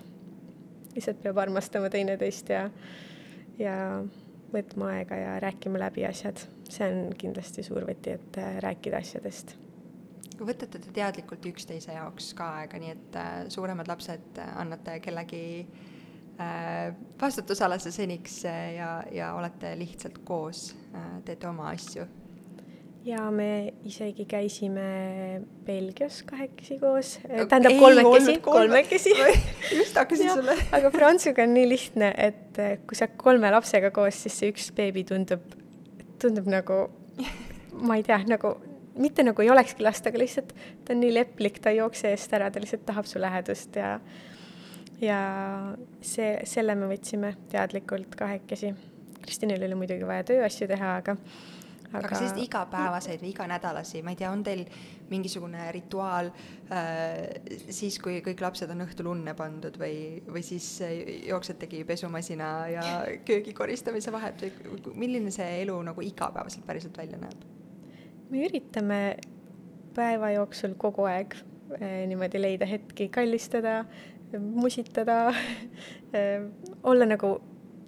[0.96, 2.68] lihtsalt peab armastama teineteist ja,
[3.60, 3.76] ja
[4.54, 6.40] võtma aega ja rääkima läbi asjad.
[6.72, 9.56] see on kindlasti suur võti, et äh, rääkida asjadest.
[10.40, 15.42] võtate te teadlikult üksteise jaoks ka aega, nii et äh, suuremad lapsed annate kellegi
[17.22, 22.08] vastutusalase seniks äh, ja, ja olete lihtsalt koos, äh, teete oma asju?
[23.06, 29.14] ja me isegi käisime Belgias kahekesi koos, tähendab kolmekesi, kolmekesi
[29.80, 34.38] just hakkasin sulle aga Prantsuga on nii lihtne, et kui sa kolme lapsega koos, siis
[34.38, 35.56] see üks beebi tundub,
[36.22, 36.84] tundub nagu,
[37.82, 38.54] ma ei tea, nagu
[39.02, 40.54] mitte nagu ei olekski last, aga lihtsalt
[40.86, 43.96] ta on nii leplik, ta ei jookse eest ära, ta lihtsalt tahab su lähedust ja
[45.02, 45.22] ja
[46.02, 48.74] see, selle me võtsime teadlikult kahekesi.
[49.22, 51.18] Kristinil oli muidugi vaja tööasju teha, aga
[51.92, 54.64] aga, aga selliseid igapäevaseid või iganädalasi, ma ei tea, on teil
[55.12, 56.32] mingisugune rituaal
[56.72, 60.68] äh, siis, kui kõik lapsed on õhtul unne pandud või, või siis
[61.28, 62.86] jooksetegi pesumasina ja
[63.28, 67.48] köögi koristamise vahet või milline see elu nagu igapäevaselt päriselt välja näeb?
[68.32, 69.02] me üritame
[69.96, 73.82] päeva jooksul kogu aeg äh, niimoodi leida hetki, kallistada
[74.40, 75.34] musitada
[76.92, 77.40] olla nagu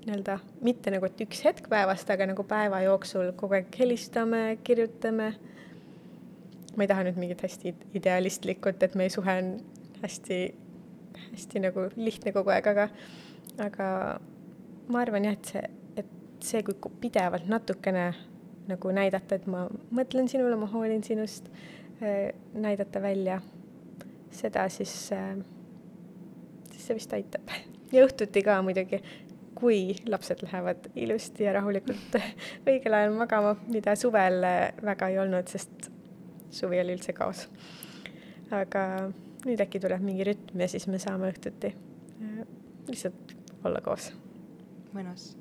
[0.03, 5.33] nii-öelda mitte nagu, et üks hetk päevast, aga nagu päeva jooksul kogu aeg helistame, kirjutame.
[6.73, 9.53] ma ei taha nüüd mingit hästi idealistlikut, et meie suhe on
[10.01, 10.39] hästi,
[11.29, 12.87] hästi nagu lihtne kogu aeg, aga,
[13.61, 13.87] aga
[14.89, 15.63] ma arvan jah, et see,
[16.01, 16.09] et
[16.43, 18.07] see, kui pidevalt natukene
[18.67, 21.49] nagu näidata, et ma mõtlen sinule, ma hoolin sinust,
[22.01, 23.39] äh, näidata välja
[24.33, 25.37] seda, siis, äh,
[26.83, 27.53] siis see vist aitab.
[27.93, 28.99] ja õhtuti ka muidugi,
[29.55, 32.17] kui lapsed lähevad ilusti ja rahulikult
[32.67, 35.89] õigel ajal magama, mida suvel äh, väga ei olnud, sest
[36.53, 37.47] suvi oli üldse kaos.
[38.51, 38.83] aga
[39.47, 41.73] nüüd äkki tuleb mingi rütm ja siis me saame õhtuti
[42.87, 44.11] lihtsalt olla koos.
[44.93, 45.31] mõnus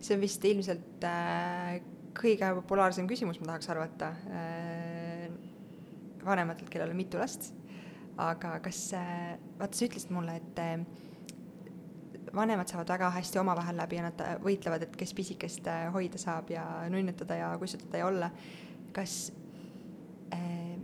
[0.00, 1.78] see on vist ilmselt äh,
[2.18, 5.28] kõige populaarsem küsimus, ma tahaks arvata äh,,
[6.24, 7.52] vanematelt, kellel on mitu last.
[8.18, 10.80] Aga kas äh,, vaata, sa ütlesid mulle, et äh,
[12.34, 16.18] vanemad saavad väga hästi omavahel läbi ja nad äh, võitlevad, et kes pisikest äh, hoida
[16.20, 18.30] saab ja nunnutada ja kussutada ja olla.
[18.92, 19.32] kas
[20.34, 20.74] äh,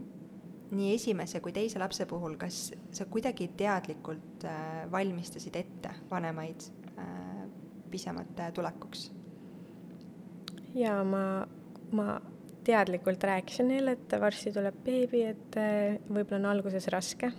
[0.70, 6.70] nii esimese kui teise lapse puhul, kas sa kuidagi teadlikult äh, valmistasid ette vanemaid
[7.90, 9.10] pisemate tulekuks?
[10.74, 11.46] jaa, ma,
[11.92, 12.20] ma
[12.64, 17.30] teadlikult rääkisin neile, et varsti tuleb beebi, et eh, võib-olla on alguses raske,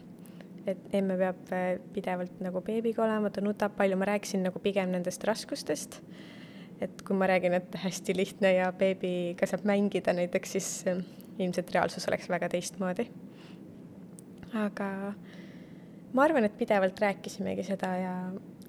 [0.65, 4.93] et emme peab eh, pidevalt nagu beebiga olema, ta nutab palju, ma rääkisin nagu pigem
[4.93, 6.01] nendest raskustest.
[6.81, 10.99] et kui ma räägin, et hästi lihtne ja beebiga saab mängida näiteks, siis eh,
[11.39, 13.09] ilmselt reaalsus oleks väga teistmoodi.
[14.65, 14.89] aga
[16.13, 18.13] ma arvan, et pidevalt rääkisimegi seda ja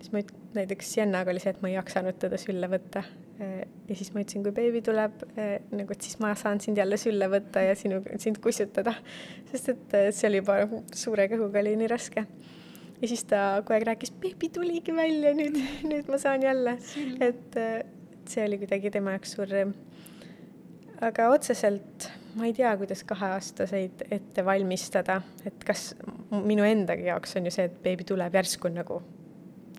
[0.01, 3.05] siis ma üt-, näiteks Siennaga oli see, et ma ei jaksanud teda sülle võtta.
[3.39, 7.29] Ja siis ma ütlesin, kui beebi tuleb, nagu, et siis ma saan sind jälle sülle
[7.33, 8.95] võtta ja sinu, sind kussutada.
[9.51, 10.61] sest et see oli juba
[10.97, 12.27] suure kõhuga oli nii raske.
[13.01, 15.59] ja siis ta kogu aeg rääkis, beebi tuligi välja nüüd,
[15.91, 16.79] nüüd ma saan jälle.
[17.21, 17.59] et
[18.27, 19.75] see oli kuidagi tema jaoks suur rõõm.
[21.05, 25.91] aga otseselt ma ei tea, kuidas kaheaastaseid ette valmistada, et kas
[26.31, 29.01] minu enda jaoks on ju see, et beebi tuleb järsku nagu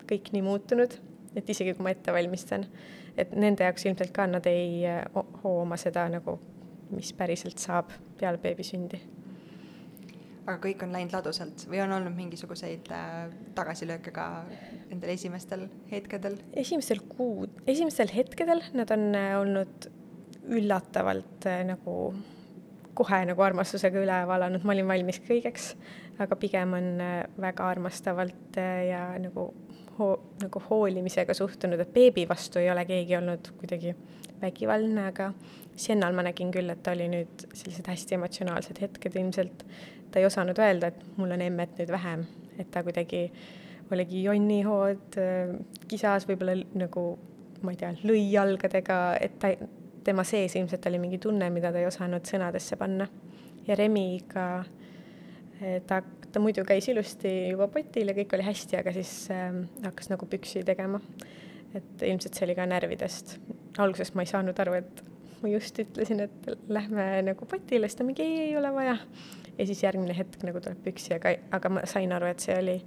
[0.08, 0.96] kõik nii muutunud,
[1.36, 2.64] et isegi kui ma ette valmistan,
[3.18, 4.84] et nende jaoks ilmselt ka nad ei
[5.42, 6.38] hooma seda nagu,
[6.94, 9.00] mis päriselt saab peale beebi sündi.
[10.48, 13.28] aga kõik on läinud ladusalt või on olnud mingisuguseid äh,
[13.58, 14.28] tagasilööke ka
[14.88, 16.38] nendel esimestel hetkedel?
[16.56, 19.90] esimestel kuud, esimestel hetkedel nad on äh, olnud
[20.48, 21.94] üllatavalt nagu
[22.98, 25.72] kohe nagu armastusega üle valanud, ma olin valmis kõigeks,
[26.18, 29.52] aga pigem on äh, väga armastavalt äh, ja nagu
[29.98, 33.94] hoo-, nagu hoolimisega suhtunud, et beebi vastu ei ole keegi olnud kuidagi
[34.42, 35.32] vägivaldne, aga
[35.78, 39.62] Siennal ma nägin küll, et ta oli nüüd sellised hästi emotsionaalsed hetked ilmselt.
[40.10, 42.24] ta ei osanud öelda, et mul on emmet nüüd vähem,
[42.58, 43.28] et ta kuidagi
[43.92, 45.18] oligi jonnihood,
[45.88, 47.04] kisas võib-olla nagu
[47.62, 49.52] ma ei tea, lõi jalgadega, et ta,
[50.04, 53.08] tema sees ilmselt oli mingi tunne, mida ta ei osanud sõnadesse panna.
[53.66, 54.87] ja Remiga eh,
[55.86, 59.50] ta ta muidu käis ilusti juba potil ja kõik oli hästi, aga siis äh,
[59.84, 61.00] hakkas nagu püksi tegema.
[61.76, 63.38] et ilmselt see oli ka närvidest.
[63.78, 65.02] alguses ma ei saanud aru, et
[65.42, 68.96] ma just ütlesin, et lähme nagu potile, siis ta mingi ei, ei ole vaja.
[69.58, 72.78] ja siis järgmine hetk nagu tuleb püksi, aga, aga ma sain aru, et see oli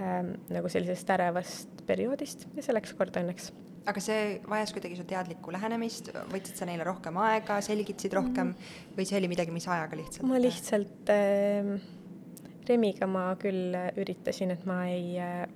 [0.00, 5.04] ähm, nagu sellisest ärevast perioodist ja see läks korda õnneks aga see vajas kuidagi su
[5.10, 9.66] teadlikku lähenemist, võtsid sa neile rohkem aega, selgitasid rohkem mm või see oli midagi, mis
[9.66, 10.28] ajaga lihtsalt?
[10.28, 11.74] ma lihtsalt äh,
[12.68, 15.46] Remiga ma küll üritasin, et ma ei äh,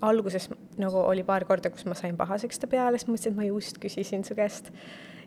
[0.00, 3.48] alguses nagu oli paar korda, kus ma sain pahaseks ta peale, siis mõtlesin, et ma
[3.48, 4.70] just küsisin su käest.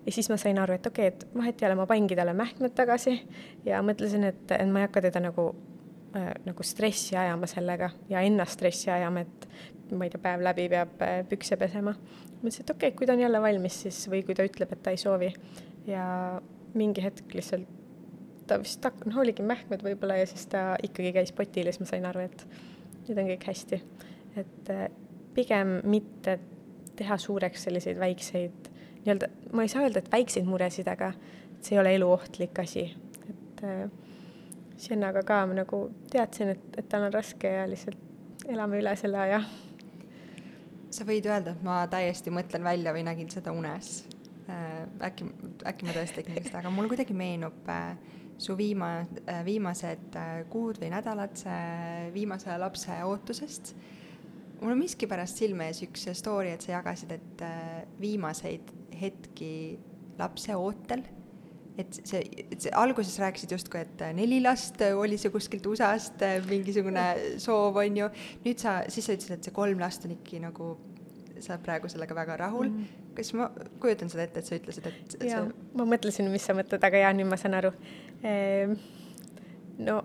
[0.05, 2.34] ja siis ma sain aru, et okei okay,, et vahet ei ole, ma pangi talle
[2.34, 3.19] mähkmed tagasi
[3.65, 5.51] ja mõtlesin, et, et ma ei hakka teda nagu
[6.15, 10.69] äh,, nagu stressi ajama sellega ja ennast stressi ajama, et ma ei tea, päev läbi
[10.71, 11.93] peab äh, pükse pesema.
[12.39, 14.84] mõtlesin, et okei okay,, kui ta on jälle valmis, siis või kui ta ütleb, et
[14.84, 15.34] ta ei soovi
[15.89, 16.07] ja
[16.73, 17.80] mingi hetk lihtsalt
[18.51, 21.91] ta vist noh, oligi mähkmed võib-olla ja siis ta ikkagi käis potil ja siis ma
[21.93, 22.45] sain aru, et
[23.07, 23.81] nüüd on kõik hästi.
[24.39, 24.87] et äh,
[25.35, 26.39] pigem mitte
[26.99, 28.69] teha suureks selliseid väikseid
[29.05, 31.13] nii-öelda, ma ei saa öelda, et väikseid muresid, aga
[31.61, 32.85] see ei ole eluohtlik asi,
[33.29, 33.89] et äh,
[34.81, 39.19] Siennaga ka ma nagu teadsin, et, et tal on raske ja lihtsalt elame üle selle
[39.21, 39.43] aja.
[40.91, 44.01] sa võid öelda, et ma täiesti mõtlen välja või nägin seda unes
[44.49, 44.82] äh,.
[45.07, 45.30] äkki,
[45.69, 47.93] äkki ma tõesti tegin seda, aga mul kuidagi meenub äh,
[48.41, 51.43] su viima-, äh, viimased äh, kuud või nädalad
[52.13, 53.75] viimase lapse ootusest.
[54.61, 59.79] mul on miskipärast silme ees üks story, et sa jagasid, et äh, viimaseid hetki
[60.19, 61.03] lapse ootel,
[61.81, 62.21] et see,
[62.51, 67.05] et see alguses rääkisid justkui, et neli last oli see kuskilt USA-st mingisugune
[67.45, 68.09] soov, on ju,
[68.45, 70.73] nüüd sa, siis sa ütlesid, et see kolm last on ikkagi nagu,
[71.39, 72.81] sa oled praegu sellega väga rahul mm.
[72.81, 73.49] -hmm kas ma
[73.82, 77.03] kujutan seda ette, et sa ütlesid, et jaa sa..., ma mõtlesin, mis sa mõtled, aga
[77.03, 77.74] jaa, nüüd ma saan aru.
[78.28, 78.76] Ehm,
[79.82, 80.01] no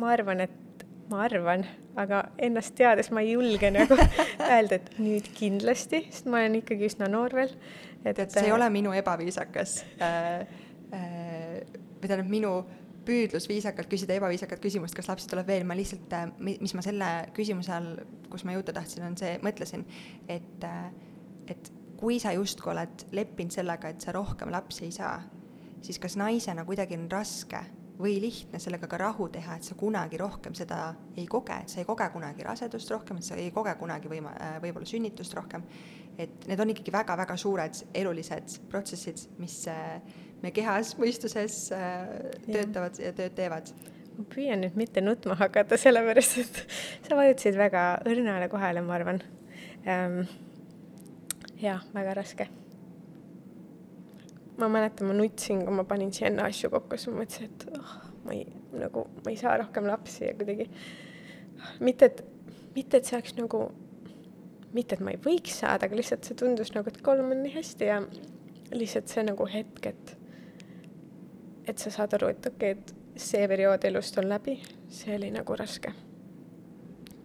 [0.00, 1.64] ma arvan, et ma arvan,
[1.98, 3.96] aga ennast teades ma ei julge nagu
[4.52, 7.54] öelda, et nüüd kindlasti, sest ma olen ikkagi üsna noor veel.
[8.04, 10.42] et, et see ei ole minu ebaviisakas äh,
[10.94, 11.62] äh,
[11.96, 12.52] või tähendab minu
[13.06, 17.10] püüdlus viisakalt küsida ebaviisakat küsimust, kas lapsi tuleb veel, ma lihtsalt, äh, mis ma selle
[17.36, 17.92] küsimuse all,
[18.32, 19.86] kus ma jõuda tahtsin, on see, mõtlesin,
[20.28, 20.90] et, äh,
[21.46, 25.16] et kui sa justkui oled leppinud sellega, et sa rohkem lapsi ei saa,
[25.84, 27.62] siis kas naisena kuidagi on raske
[27.96, 30.80] või lihtne sellega ka rahu teha, et sa kunagi rohkem seda
[31.16, 34.34] ei koge, et sa ei koge kunagi rasedust rohkem, et sa ei koge kunagi võima-,
[34.36, 35.64] äh, võib-olla sünnitust rohkem.
[36.18, 39.58] et need on ikkagi väga-väga suured elulised protsessid, mis
[40.40, 41.66] meie kehas, mõistuses
[42.46, 43.68] töötavad ja tööd teevad
[44.16, 46.60] ma püüan nüüd mitte nutma hakata, sellepärast et
[47.06, 49.22] sa vajutasid väga õrnale kohale, ma arvan
[49.84, 50.26] ähm,.
[51.60, 52.48] Jah, väga raske.
[54.56, 57.66] ma mäletan, ma nutsin, kui ma panin siia enne asju kokku, siis ma mõtlesin, et
[57.76, 57.90] oh,
[58.24, 60.70] ma ei, nagu, ma ei saa rohkem lapsi ja kuidagi
[61.84, 62.22] mitte, et,
[62.74, 63.66] mitte, et see oleks nagu,
[64.72, 67.52] mitte, et ma ei võiks saada, aga lihtsalt see tundus nagu, et kolm on nii
[67.52, 68.00] hästi ja
[68.72, 70.16] lihtsalt see nagu hetk, et,
[71.68, 74.58] et sa saad aru, et okei okay,, et see periood elust on läbi,
[74.92, 75.92] see oli nagu raske.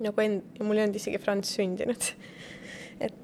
[0.01, 2.11] nagu end-, mul ei olnud isegi Franz sündinud.
[2.99, 3.17] et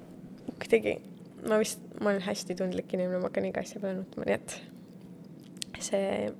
[0.61, 0.97] kuidagi
[1.45, 4.55] ma vist, ma olen hästi tundlik inimene, ma hakkan iga asja peale nutma, nii et
[5.83, 6.31] see,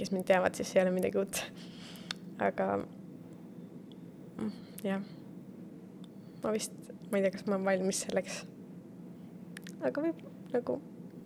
[0.00, 1.42] kes mind teavad, siis ei ole midagi uut.
[2.42, 2.66] aga
[4.36, 4.52] mm,
[4.84, 5.04] jah,
[6.42, 6.76] ma vist,
[7.10, 8.40] ma ei tea, kas ma olen valmis selleks.
[9.80, 10.24] aga võib
[10.54, 10.78] nagu,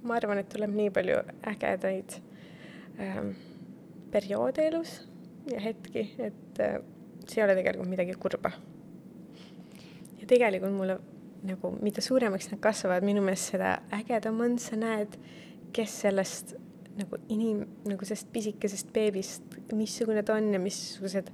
[0.02, 1.20] ma arvan, et tuleb nii palju
[1.52, 2.18] ägedaid
[2.98, 3.32] ähm,
[4.10, 4.98] perioode elus
[5.50, 6.80] ja hetki, et äh,
[7.26, 8.52] see ei ole tegelikult midagi kurba.
[10.18, 11.00] ja tegelikult mulle
[11.46, 15.16] nagu, mida suuremaks nad kasvavad, minu meelest seda ägedam on, sa näed,
[15.74, 16.54] kes sellest
[16.98, 21.30] nagu inim-, nagu sellest pisikesest beebist, missugune ta on ja missugused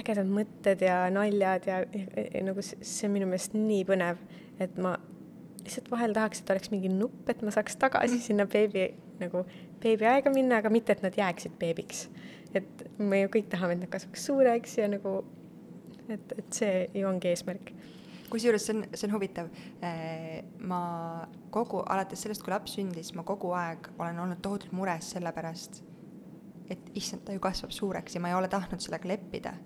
[0.00, 4.20] ägedad mõtted ja naljad ja, ja, ja nagu see, see on minu meelest nii põnev,
[4.62, 4.96] et ma
[5.62, 8.24] lihtsalt vahel tahaks, et oleks mingi nupp, et ma saaks tagasi mm.
[8.24, 8.88] sinna beebi
[9.20, 9.44] nagu
[9.82, 12.08] beebiaega minna, aga mitte, et nad jääksid beebiks.
[12.54, 15.22] et me ju kõik tahame, et nad kasvaks suureks ja nagu,
[16.08, 17.72] et, et see ju ongi eesmärk
[18.32, 19.52] kusjuures see on, see on huvitav.
[19.84, 20.82] Äh, ma
[21.54, 25.82] kogu, alates sellest, kui laps sündis, ma kogu aeg olen olnud tohutult mures selle pärast,
[26.72, 29.56] et issand, ta ju kasvab suureks ja ma ei ole tahtnud sellega leppida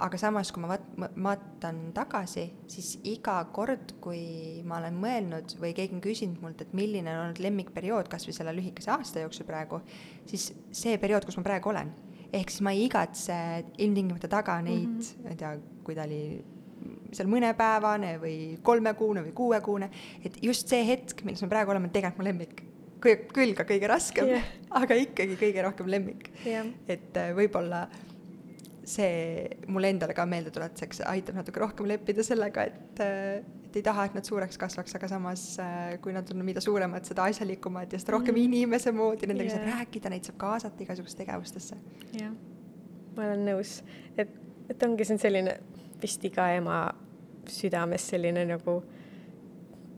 [0.00, 5.72] aga samas, kui ma vaat-, vaatan tagasi, siis iga kord, kui ma olen mõelnud või
[5.76, 9.48] keegi on küsinud mult, et milline on olnud lemmikperiood kas või selle lühikese aasta jooksul
[9.48, 9.82] praegu,
[10.30, 11.92] siis see periood, kus ma praegu olen.
[12.32, 13.34] ehk siis ma ei igatse
[13.76, 15.22] ilmtingimata taga neid mm, -hmm.
[15.22, 16.44] ma ei tea, kui ta oli
[17.12, 19.90] seal mõnepäevane või kolmekuune või kuuekuune,
[20.24, 22.62] et just see hetk, milles me praegu oleme, on tegelikult mu lemmik
[23.02, 24.46] küll ka kõige raskem yeah.,
[24.82, 26.68] aga ikkagi kõige rohkem lemmik yeah..
[26.86, 28.12] et äh, võib-olla äh,
[28.84, 34.16] see mulle endale ka meeldetuletuseks aitab natuke rohkem leppida sellega, et, et ei taha, et
[34.18, 35.44] nad suureks kasvaks, aga samas
[36.04, 38.48] kui nad on mida suuremad, seda asjalikumad ja seda rohkem mm.
[38.48, 39.60] inimese moodi, nendega yeah.
[39.60, 41.78] saab rääkida, neid saab kaasata igasugustesse tegevustesse.
[42.18, 42.34] jah,
[43.16, 43.78] ma olen nõus,
[44.16, 44.34] et,
[44.72, 45.56] et ongi, see on selline
[46.02, 46.84] vist iga ema
[47.50, 48.80] südames selline nagu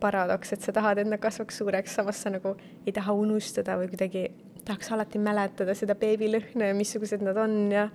[0.00, 3.88] paradoks, et sa tahad, et nad kasvaks suureks, samas sa nagu ei taha unustada või
[3.92, 4.26] kuidagi
[4.64, 7.88] tahaks alati mäletada seda beebilõhna ja missugused nad on ja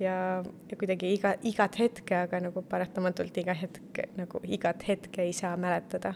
[0.00, 5.32] ja, ja kuidagi iga, igat hetke, aga nagu paratamatult iga hetk nagu igat hetke ei
[5.36, 6.14] saa mäletada.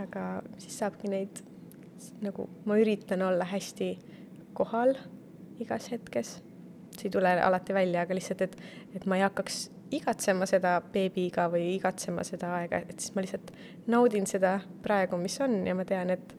[0.00, 1.42] aga siis saabki neid
[2.24, 3.90] nagu, ma üritan olla hästi
[4.56, 4.96] kohal
[5.60, 6.40] igas hetkes.
[6.96, 8.56] see ei tule alati välja, aga lihtsalt, et,
[8.94, 13.52] et ma ei hakkaks igatsema seda beebiga või igatsema seda aega, et siis ma lihtsalt
[13.92, 16.34] naudin seda praegu, mis on ja ma tean, et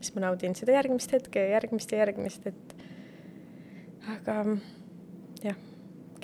[0.00, 2.74] siis ma naudin seda järgmist hetke ja järgmist ja järgmist, et
[4.16, 4.42] aga
[5.44, 5.60] jah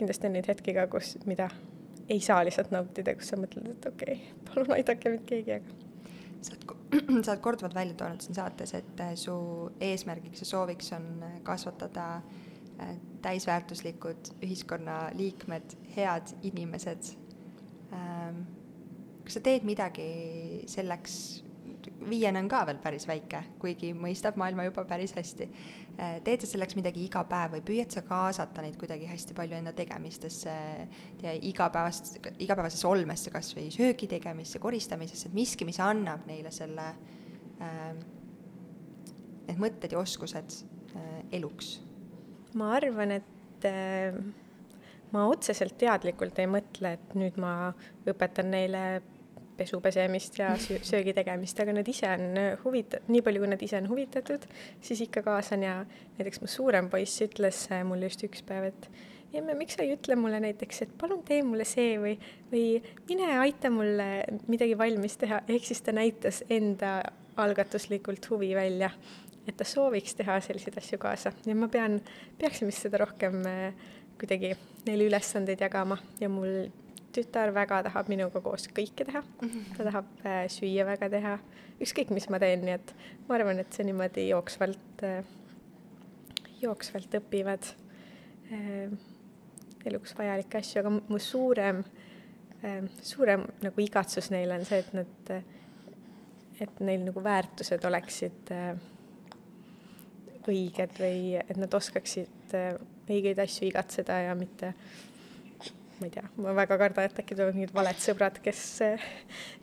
[0.00, 1.50] kindlasti on neid hetki ka, kus, mida
[2.10, 5.90] ei saa lihtsalt nautida, kus sa mõtled, et okei okay,, palun aidake mind keegi, aga
[6.40, 6.64] sa oled,
[7.24, 9.34] sa oled korduvalt välja toonud siin saates, et äh, su
[9.90, 12.06] eesmärgiks ja sooviks on äh, kasvatada
[12.80, 17.12] äh, täisväärtuslikud ühiskonnaliikmed, head inimesed.
[17.92, 18.42] Ähm,
[19.24, 20.06] kas sa teed midagi
[20.70, 21.14] selleks,
[22.08, 25.48] viiene on ka veel päris väike, kuigi mõistab maailma juba päris hästi.
[26.00, 29.58] Äh, teed sa selleks midagi iga päev või püüad sa kaasata neid kuidagi hästi palju
[29.58, 30.54] enda tegemistesse,
[31.20, 36.88] tea igapäevast, igapäevasesse olmesse, kas või söögi tegemisse, koristamisesse, et miski, mis annab neile selle
[37.60, 37.92] äh,,
[39.50, 40.60] need mõtted ja oskused
[40.94, 41.78] äh, eluks?
[42.58, 44.16] Ma arvan, et äh,
[45.14, 47.72] ma otseselt teadlikult ei mõtle, et nüüd ma
[48.08, 48.84] õpetan neile
[49.60, 53.76] pesu pesemist ja söögi tegemist, aga nad ise on huvita-, nii palju, kui nad ise
[53.80, 54.46] on huvitatud,
[54.80, 55.74] siis ikka kaasan ja
[56.16, 58.88] näiteks mu suurem poiss ütles mulle just üks päev, et
[59.36, 62.16] emme, miks sa ei ütle mulle näiteks, et palun tee mulle see või,
[62.52, 62.64] või
[63.10, 64.08] mine aita mulle
[64.50, 67.00] midagi valmis teha, ehk siis ta näitas enda
[67.40, 68.90] algatuslikult huvi välja,
[69.48, 71.32] et ta sooviks teha selliseid asju kaasa.
[71.46, 72.00] Ja ma pean,
[72.38, 73.88] peaksime seda rohkem äh,
[74.20, 74.54] kuidagi
[74.86, 75.98] neile ülesandeid jagama.
[76.20, 76.68] Ja mul
[77.14, 79.22] tütar väga tahab minuga koos kõike teha,
[79.76, 81.36] ta tahab äh, süüa väga teha,
[81.82, 82.92] ükskõik, mis ma teen, nii et
[83.26, 85.32] ma arvan, et see niimoodi jooksvalt äh,,
[86.62, 87.72] jooksvalt õpivad
[88.52, 88.92] äh,
[89.90, 91.82] eluks vajalikke asju, aga mu suurem
[92.62, 95.34] äh,, suurem nagu igatsus neile on see, et nad,
[96.60, 98.74] et neil nagu väärtused oleksid äh,
[100.50, 102.74] õiged või et nad oskaksid äh,
[103.10, 104.74] õigeid asju igatseda ja mitte
[106.00, 108.62] ma ei tea, ma väga kardan, et äkki tulevad mingid valed sõbrad, kes,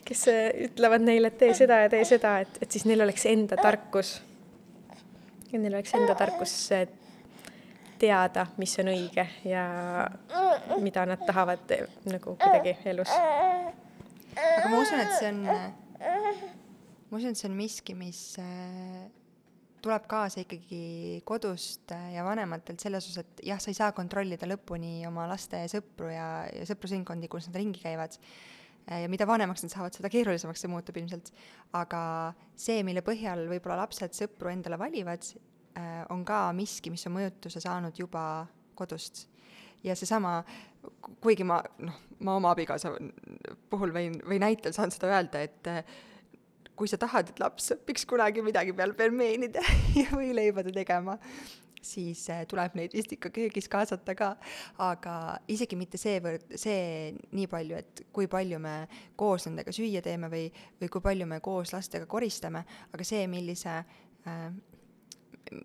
[0.06, 0.24] kes
[0.68, 4.20] ütlevad neile, et tee seda ja tee seda, et, et siis neil oleks enda tarkus.
[5.52, 6.54] ja neil oleks enda tarkus
[7.98, 9.66] teada, mis on õige ja
[10.78, 11.74] mida nad tahavad
[12.06, 13.12] nagu kuidagi elus.
[14.38, 15.42] aga ma usun, et see on,
[17.10, 19.08] ma usun, et see on miski, mis äh,
[19.84, 25.02] tuleb kaasa ikkagi kodust ja vanematelt selles osas, et jah, sa ei saa kontrollida lõpuni
[25.08, 28.18] oma laste sõpru ja, ja sõprusringkondi, kus nad ringi käivad
[28.88, 31.34] ja mida vanemaks nad saavad, seda keerulisemaks see muutub ilmselt.
[31.76, 32.02] aga
[32.56, 35.28] see, mille põhjal võib-olla lapsed sõpru endale valivad,
[35.78, 38.48] Äh, on ka miski, mis on mõjutuse saanud juba
[38.78, 39.28] kodust.
[39.86, 40.40] ja seesama,
[41.22, 42.96] kuigi ma noh, ma oma abikaasa
[43.70, 45.84] puhul võin, või näitel saan seda öelda, et äh,
[46.78, 49.64] kui sa tahad, et laps õpiks kunagi midagi peale pelmeenide
[50.00, 51.18] ja võileibade tegema,
[51.82, 54.32] siis äh, tuleb neid vist ikka köögis kaasata ka,
[54.84, 55.16] aga
[55.52, 58.80] isegi mitte seevõrd, see nii palju, et kui palju me
[59.20, 60.48] koos nendega süüa teeme või,
[60.82, 62.64] või kui palju me koos lastega koristame,
[62.94, 64.50] aga see, millise äh,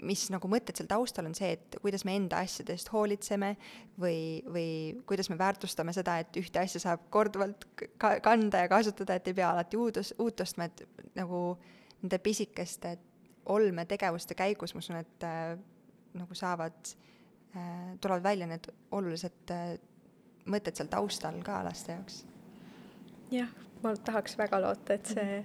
[0.02, 3.54] mis nagu mõtted seal taustal on see, et kuidas me enda asjade eest hoolitseme
[4.00, 4.66] või, või
[5.08, 7.66] kuidas me väärtustame seda, et ühte asja saab korduvalt
[8.00, 10.84] ka kanda ja kasutada, et ei pea alati uudus, uut ostma, et
[11.18, 11.44] nagu
[12.02, 12.96] nende pisikeste
[13.52, 15.56] olmetegevuste käigus ma usun, et äh,
[16.18, 16.92] nagu saavad
[17.56, 19.74] äh,, tulevad välja need olulised äh,
[20.46, 22.22] mõtted seal taustal ka laste jaoks.
[23.32, 23.50] jah,
[23.82, 25.42] ma tahaks väga loota, et see,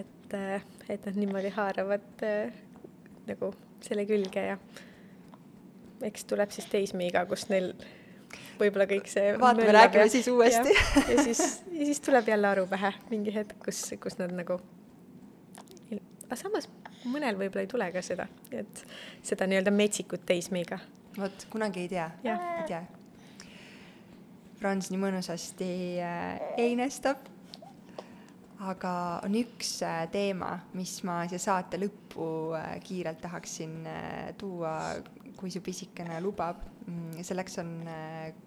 [0.00, 2.62] et, äh, et nad niimoodi haaravad äh,
[3.28, 3.52] nagu
[3.84, 4.58] selle külge ja
[6.04, 7.72] eks tuleb siis teismeiga, kus neil
[8.58, 10.74] võib-olla kõik see vaatame, räägime siis uuesti.
[11.12, 14.58] ja siis, ja siis tuleb jälle aru pähe mingi hetk, kus, kus nad nagu,
[16.26, 16.68] aga samas
[17.04, 18.84] mõnel võib-olla ei tule ka seda, et
[19.22, 20.80] seda nii-öelda metsikut teismeiga.
[21.18, 22.82] vot, kunagi ei tea, ei tea.
[24.58, 25.70] Franz nii mõnusasti
[26.00, 27.33] äh, einestab
[28.70, 28.92] aga
[29.24, 34.74] on üks äh, teema, mis ma siia saate lõppu äh, kiirelt tahaksin äh, tuua,
[35.38, 36.62] kui su pisikene lubab.
[36.84, 37.70] Mm, selleks on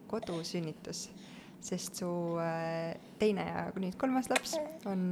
[0.08, 1.08] kodusünnitus,
[1.68, 2.10] sest su
[3.18, 4.54] teine ja nüüd kolmas laps
[4.86, 5.08] on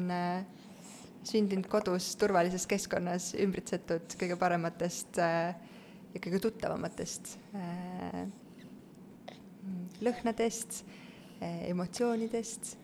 [1.26, 7.34] sündinud kodus turvalises keskkonnas, ümbritsetud kõige parematest ja kõige tuttavamatest
[10.06, 10.84] lõhnadest,
[11.42, 12.76] emotsioonidest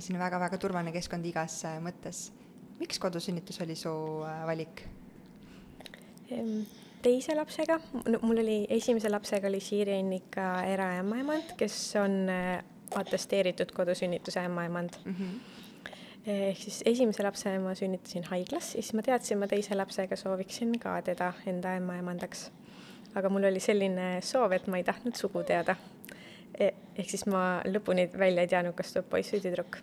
[0.00, 2.30] selline väga-väga turvaline keskkond igas äh, mõttes.
[2.80, 3.92] miks kodusünnitus oli su
[4.26, 4.84] äh, valik?
[7.02, 7.76] teise lapsega,
[8.22, 12.62] mul oli, esimese lapsega oli Siiri Ennika eraämmaemand, kes on äh,
[12.96, 15.18] atesteeritud kodusünnituse ämmaemand mm.
[15.18, 15.58] -hmm
[16.26, 21.00] ehk siis esimese lapse ma sünnitasin haiglas, siis ma teadsin, ma teise lapsega sooviksin ka
[21.02, 22.50] teda enda ämmaemandaks.
[23.14, 25.76] aga mul oli selline soov, et ma ei tahtnud sugu teada
[26.58, 29.78] ehk siis ma lõpuni välja ei teadnud, kas tuleb poiss või tüdruk.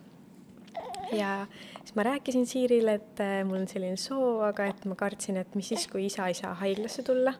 [1.16, 1.46] ja
[1.80, 5.54] siis ma rääkisin Siirile, et äh, mul on selline soov, aga et ma kartsin, et
[5.58, 7.34] mis siis, kui isa ei saa haiglasse tulla.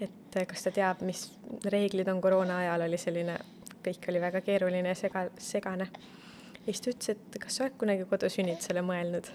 [0.00, 1.30] et äh, kas ta teab, mis
[1.64, 3.38] reeglid on koroona ajal, oli selline,
[3.86, 5.88] kõik oli väga keeruline ja sega, segane.
[6.60, 9.32] ja siis ta ütles, et kas sa oled kunagi kodusünnitusele mõelnud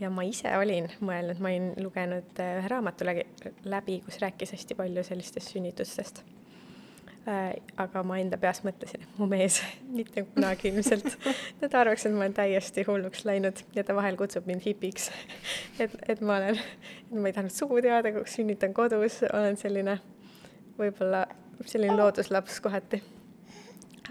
[0.00, 4.76] ja ma ise olin mõelnud, ma olin lugenud äh, ühe raamatu läbi, kus rääkis hästi
[4.78, 6.26] palju sellistest sünnitustest
[7.76, 9.60] aga ma enda peas mõtlesin, et mu mees
[9.98, 11.08] mitte kunagi ilmselt,
[11.60, 15.10] ta arvaks, et ma olen täiesti hulluks läinud ja ta vahel kutsub mind hipiks.
[15.82, 16.60] et, et ma olen,
[17.14, 19.98] ma ei tahtnud sugu teada, sünnitan kodus, olen selline
[20.78, 21.26] võib-olla
[21.66, 23.02] selline looduslaps kohati.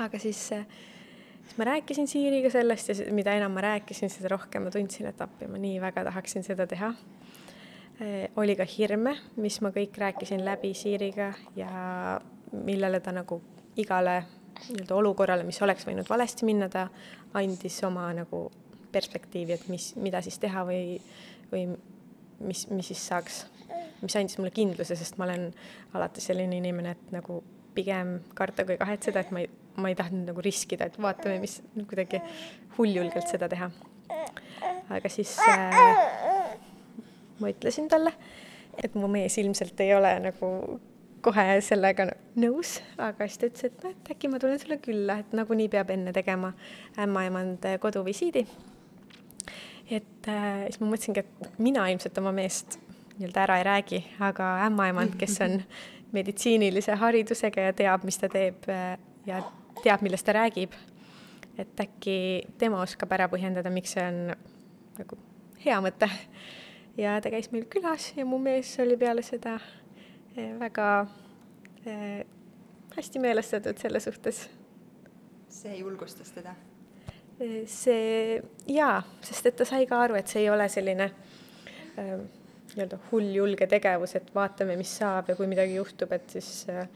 [0.03, 4.73] aga siis, siis ma rääkisin Siiriga sellest ja mida enam ma rääkisin, seda rohkem ma
[4.73, 9.71] tundsin, et appi, ma nii väga tahaksin seda teha äh, oli ka hirme, mis ma
[9.75, 12.19] kõik rääkisin läbi Siiriga ja
[12.51, 13.41] millele ta nagu
[13.77, 14.21] igale
[14.67, 16.87] nii-öelda olukorrale, mis oleks võinud valesti minna, ta
[17.37, 18.47] andis oma nagu
[18.91, 20.97] perspektiivi, et mis, mida siis teha või,
[21.51, 21.67] või
[22.39, 23.43] mis, mis siis saaks,
[24.01, 25.49] mis andis mulle kindluse, sest ma olen
[25.97, 27.41] alati selline inimene, et nagu
[27.77, 31.59] pigem karta kui kahetseda, et ma ei, ma ei tahtnud nagu riskida, et vaatame, mis
[31.77, 32.21] kuidagi
[32.77, 33.69] hulljulgelt seda teha.
[34.89, 35.77] aga siis äh,
[37.39, 38.13] ma ütlesin talle,
[38.81, 40.49] et mu mees ilmselt ei ole nagu
[41.27, 42.07] kohe sellega
[42.39, 45.67] nõus, aga siis ta ütles, et noh, et äkki ma tulen sulle külla, et nagunii
[45.71, 46.53] peab enne tegema
[47.03, 48.45] ämmaemand koduvisiidi.
[49.91, 52.79] et äh, siis ma mõtlesingi, et mina ilmselt oma meest
[53.17, 55.61] nii-öelda ära ei räägi, aga ämmaemand, kes on
[56.15, 58.97] meditsiinilise haridusega ja teab, mis ta teeb äh,
[59.27, 59.41] ja
[59.83, 60.75] teab, millest ta räägib,
[61.57, 62.19] et äkki
[62.59, 64.21] tema oskab ära põhjendada, miks see on
[64.99, 65.19] nagu
[65.65, 66.09] hea mõte.
[66.97, 69.86] ja ta käis meil külas ja mu mees oli peale seda Eh,
[70.37, 71.07] väga
[71.85, 72.25] eh,
[72.95, 74.47] hästi meelestatud selle suhtes.
[75.49, 76.53] see julgustas teda?
[77.39, 81.09] Eh, see jaa, sest et ta sai ka aru, et see ei ole selline
[81.97, 82.17] äh,
[82.75, 86.87] nii-öelda hulljulge tegevus, et vaatame, mis saab ja kui midagi juhtub, et siis äh,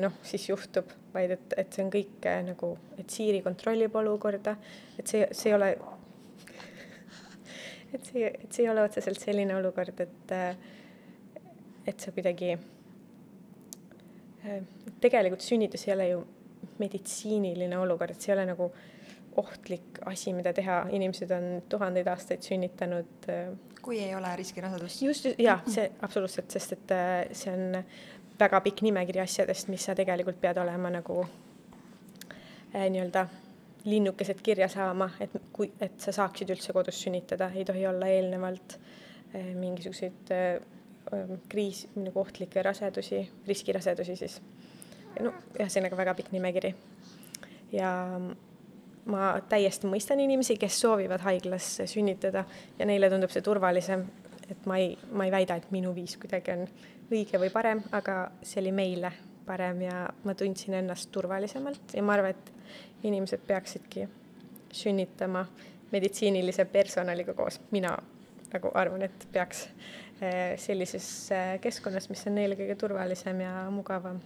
[0.00, 4.56] noh, siis juhtub, vaid et, et see on kõik äh, nagu, et Siiri kontrollib olukorda,
[4.98, 5.70] et see, see ei ole,
[7.92, 10.70] et see, et see ei ole otseselt selline olukord, et äh,
[11.86, 12.54] et sa kuidagi,
[14.44, 14.62] äh,
[15.00, 16.22] tegelikult sünnitus ei ole ju
[16.80, 18.70] meditsiiniline olukord, see ei ole nagu
[19.40, 23.28] ohtlik asi, mida teha, inimesed on tuhandeid aastaid sünnitanud.
[23.28, 23.52] Äh,
[23.82, 25.02] kui ei ole riskirasedust.
[25.02, 27.84] just, jah, see absoluutselt, sest et äh, see on
[28.40, 33.26] väga pikk nimekiri asjadest, mis sa tegelikult pead olema nagu äh, nii-öelda
[33.84, 38.76] linnukesed kirja saama, et kui, et sa saaksid üldse kodus sünnitada, ei tohi olla eelnevalt
[38.76, 40.60] äh, mingisuguseid äh,
[41.48, 44.40] kriis, nagu ohtlikke rasedusi, riskirasedusi siis.
[45.20, 46.74] no ühesõnaga väga pikk nimekiri.
[47.72, 47.90] ja
[49.10, 52.44] ma täiesti mõistan inimesi, kes soovivad haiglas sünnitada
[52.78, 54.04] ja neile tundub see turvalisem,
[54.50, 56.64] et ma ei, ma ei väida, et minu viis kuidagi on
[57.10, 59.12] õige või parem, aga see oli meile
[59.46, 64.06] parem ja ma tundsin ennast turvalisemalt ja ma arvan, et inimesed peaksidki
[64.72, 65.46] sünnitama
[65.90, 67.96] meditsiinilise personaliga koos, mina
[68.52, 69.68] nagu arvan, et peaks
[70.60, 74.20] sellises eh, keskkonnas, mis on neile kõige turvalisem ja mugavam.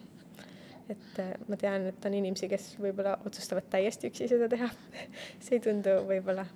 [0.90, 4.68] et eh, ma tean, et on inimesi, kes võib-olla otsustavad täiesti üksi seda teha
[5.44, 6.46] see ei tundu võib-olla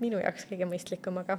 [0.00, 1.38] minu jaoks kõige mõistlikum, aga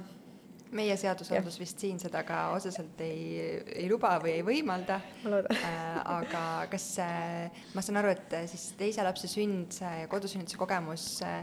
[0.76, 3.40] meie seadusandlus vist siin seda ka otseselt ei,
[3.82, 5.00] ei luba või ei võimalda.
[5.26, 5.98] äh,.
[6.14, 11.42] aga kas äh,, ma saan aru, et siis teise lapse sünd, see kodusünnituse kogemus äh,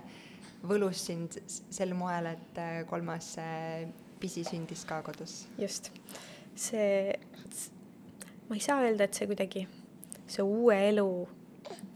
[0.68, 3.36] võlus sind sel moel, et kolmas
[4.20, 5.47] pisi sündis ka kodus.
[5.57, 5.91] just,
[6.55, 7.13] see,
[8.49, 9.68] ma ei saa öelda, et see kuidagi,
[10.28, 11.09] see uue elu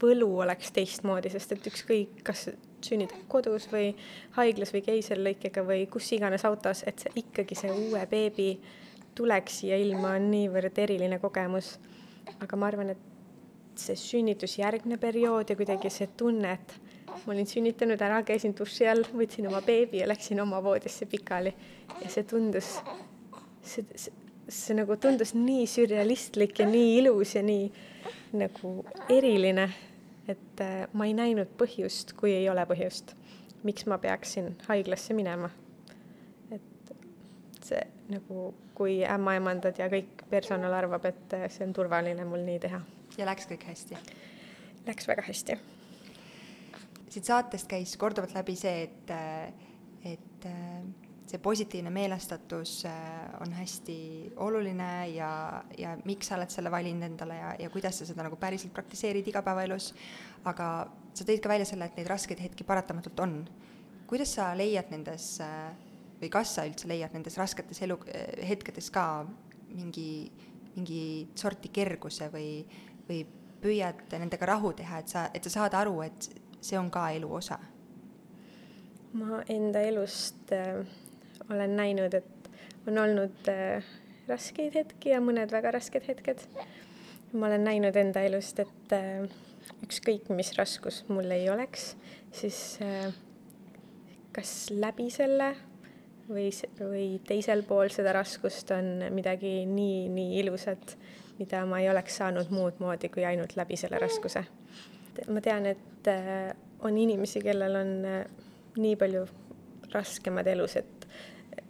[0.02, 2.48] võlu oleks teistmoodi, sest et ükskõik, kas
[2.82, 3.92] sünnid kodus või
[4.36, 8.50] haiglas või keisrilõikega või kus iganes autos, et see ikkagi see uue beebi
[9.14, 11.78] tuleks siia ilma on niivõrd eriline kogemus.
[12.40, 16.74] aga ma arvan, et see sünnitusjärgne periood ja kuidagi see tunne, et
[17.26, 21.52] ma olin sünnitanud ära, käisin duši all, võtsin oma beebi ja läksin oma voodisse pikali
[22.00, 22.74] ja see tundus,
[23.62, 24.14] see, see,
[24.48, 27.68] see nagu tundus nii sürrealistlik ja nii ilus ja nii
[28.38, 28.74] nagu
[29.12, 29.68] eriline,
[30.28, 33.14] et äh, ma ei näinud põhjust, kui ei ole põhjust,
[33.66, 35.50] miks ma peaksin haiglasse minema.
[36.52, 42.42] et see nagu, kui ämmaemandad ja kõik personal arvab, et äh, see on turvaline mul
[42.48, 42.82] nii teha.
[43.18, 44.00] ja läks kõik hästi?
[44.88, 45.60] Läks väga hästi
[47.12, 49.12] siit saatest käis korduvalt läbi see, et,
[50.08, 50.46] et
[51.28, 52.82] see positiivne meelestatus
[53.40, 53.96] on hästi
[54.44, 55.30] oluline ja,
[55.78, 59.28] ja miks sa oled selle valinud endale ja, ja kuidas sa seda nagu päriselt praktiseerid
[59.32, 59.92] igapäevaelus.
[60.44, 60.68] aga
[61.14, 63.38] sa tõid ka välja selle, et neid raskeid hetki paratamatult on.
[64.10, 65.38] kuidas sa leiad nendes
[66.20, 67.96] või kas sa üldse leiad nendes rasketes elu,
[68.46, 69.24] hetkedes ka
[69.72, 70.30] mingi,
[70.76, 71.02] mingi
[71.34, 72.62] sorti kerguse või,
[73.08, 73.24] või
[73.62, 76.28] püüad nendega rahu teha, et sa, et sa saad aru, et
[76.62, 77.58] see on ka elu osa?
[79.12, 80.86] ma enda elust äh,
[81.50, 82.50] olen näinud, et
[82.86, 83.84] on olnud äh,
[84.28, 86.46] raskeid hetki ja mõned väga rasked hetked.
[87.32, 89.26] ma olen näinud enda elust, et äh,
[89.84, 91.94] ükskõik, mis raskus mul ei oleks,
[92.32, 93.12] siis äh,
[94.32, 95.52] kas läbi selle
[96.28, 96.48] või,
[96.80, 100.96] või teisel pool seda raskust on midagi nii, nii ilusat,
[101.38, 104.44] mida ma ei oleks saanud muud moodi kui ainult läbi selle raskuse
[105.28, 108.24] ma tean, et äh, on inimesi, kellel on äh,
[108.80, 109.26] nii palju
[109.92, 111.06] raskemad elus, et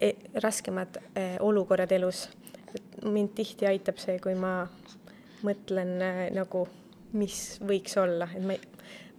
[0.01, 0.13] e,
[0.43, 2.29] raskemad äh, olukorrad elus.
[2.75, 4.63] et mind tihti aitab see, kui ma
[5.45, 5.99] mõtlen
[6.33, 6.63] nagu,
[7.19, 8.61] mis võiks olla, et ma ei,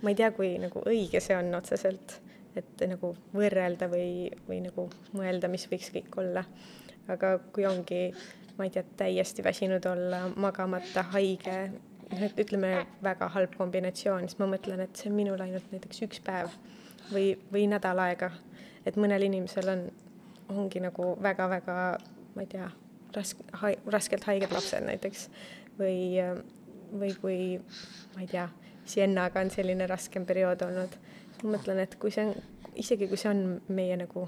[0.01, 2.15] ma ei tea, kui nagu õige see on otseselt,
[2.57, 6.45] et nagu võrrelda või, või nagu mõelda, mis võiks kõik olla.
[7.11, 8.07] aga kui ongi,
[8.57, 11.57] ma ei tea, täiesti väsinud olla, magamata, haige,
[12.38, 16.54] ütleme, väga halb kombinatsioon, siis ma mõtlen, et see on minul ainult näiteks üks päev
[17.12, 18.32] või, või nädal aega.
[18.86, 19.84] et mõnel inimesel on,
[20.51, 21.76] ongi nagu väga-väga,
[22.36, 22.68] ma ei tea,
[23.16, 23.45] raske,
[23.86, 25.30] raskelt haiged lapsed näiteks
[25.80, 26.20] või,
[26.91, 27.39] või kui,
[28.16, 28.49] ma ei tea,
[28.86, 30.95] Siennaga on selline raskem periood olnud.
[31.43, 32.34] ma mõtlen, et kui see on,
[32.76, 34.26] isegi kui see on meie nagu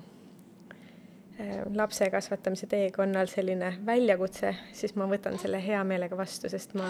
[1.40, 6.88] äh, lapse kasvatamise teekonnal selline väljakutse, siis ma võtan selle hea meelega vastu, sest ma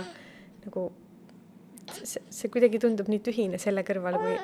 [0.66, 0.90] nagu
[1.94, 4.36] see, see kuidagi tundub nii tühine selle kõrval, kui,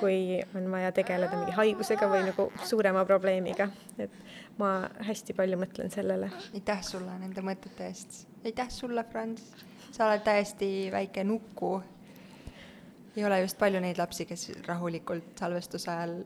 [0.00, 0.18] kui
[0.58, 3.68] on vaja tegeleda mingi haigusega või nagu suurema probleemiga.
[3.98, 4.14] et
[4.60, 6.30] ma hästi palju mõtlen sellele.
[6.54, 8.24] aitäh sulle nende mõtete eest.
[8.44, 9.42] aitäh sulle, Franz.
[9.90, 11.82] sa oled täiesti väike nuku.
[13.16, 16.16] ei ole just palju neid lapsi, kes rahulikult salvestuse ajal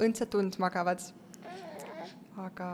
[0.00, 1.02] õndsat und magavad.
[2.36, 2.70] aga.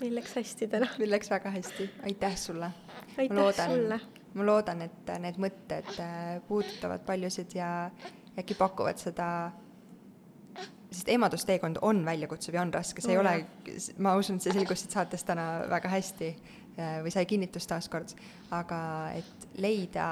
[0.00, 0.90] meil läks hästi täna.
[0.98, 2.72] meil läks väga hästi, aitäh sulle.
[3.18, 4.00] aitäh sulle
[4.34, 7.90] ma loodan, et need mõtted äh, puudutavad paljusid ja
[8.38, 9.26] äkki pakuvad seda,
[10.92, 13.34] sest emadusteekond on väljakutsuv ja on raske, see ei ole,
[14.04, 18.14] ma usun, et see selgus siit saatest täna väga hästi äh, või sai kinnitust taaskord,
[18.56, 18.82] aga
[19.18, 20.06] et leida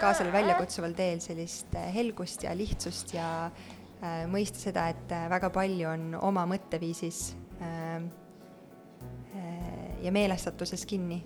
[0.00, 5.52] ka sellel väljakutsuval teel sellist äh, helgust ja lihtsust ja äh, mõista seda, et väga
[5.54, 7.28] palju on oma mõtteviisis
[7.62, 8.00] äh,
[10.00, 11.20] ja meelestatuses kinni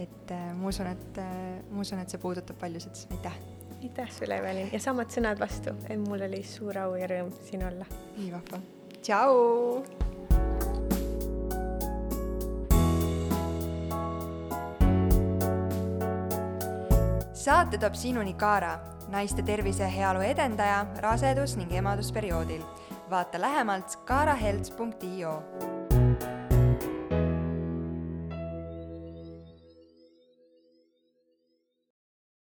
[0.00, 3.40] et äh, ma usun, et äh,, ma usun, et see puudutab paljusid, aitäh!
[3.80, 5.74] aitäh sulle, Evelin, ja samad sõnad vastu,
[6.06, 7.88] mul oli suur au ja rõõm siin olla.
[8.18, 8.62] nii vahva,
[9.00, 10.08] tšau!
[17.40, 18.74] saate toob sinuni Kaara,
[19.08, 22.62] naiste tervise ja heaolu edendaja rasedus- ning emadusperioodil.
[23.10, 25.32] vaata lähemalt kaarahelts.io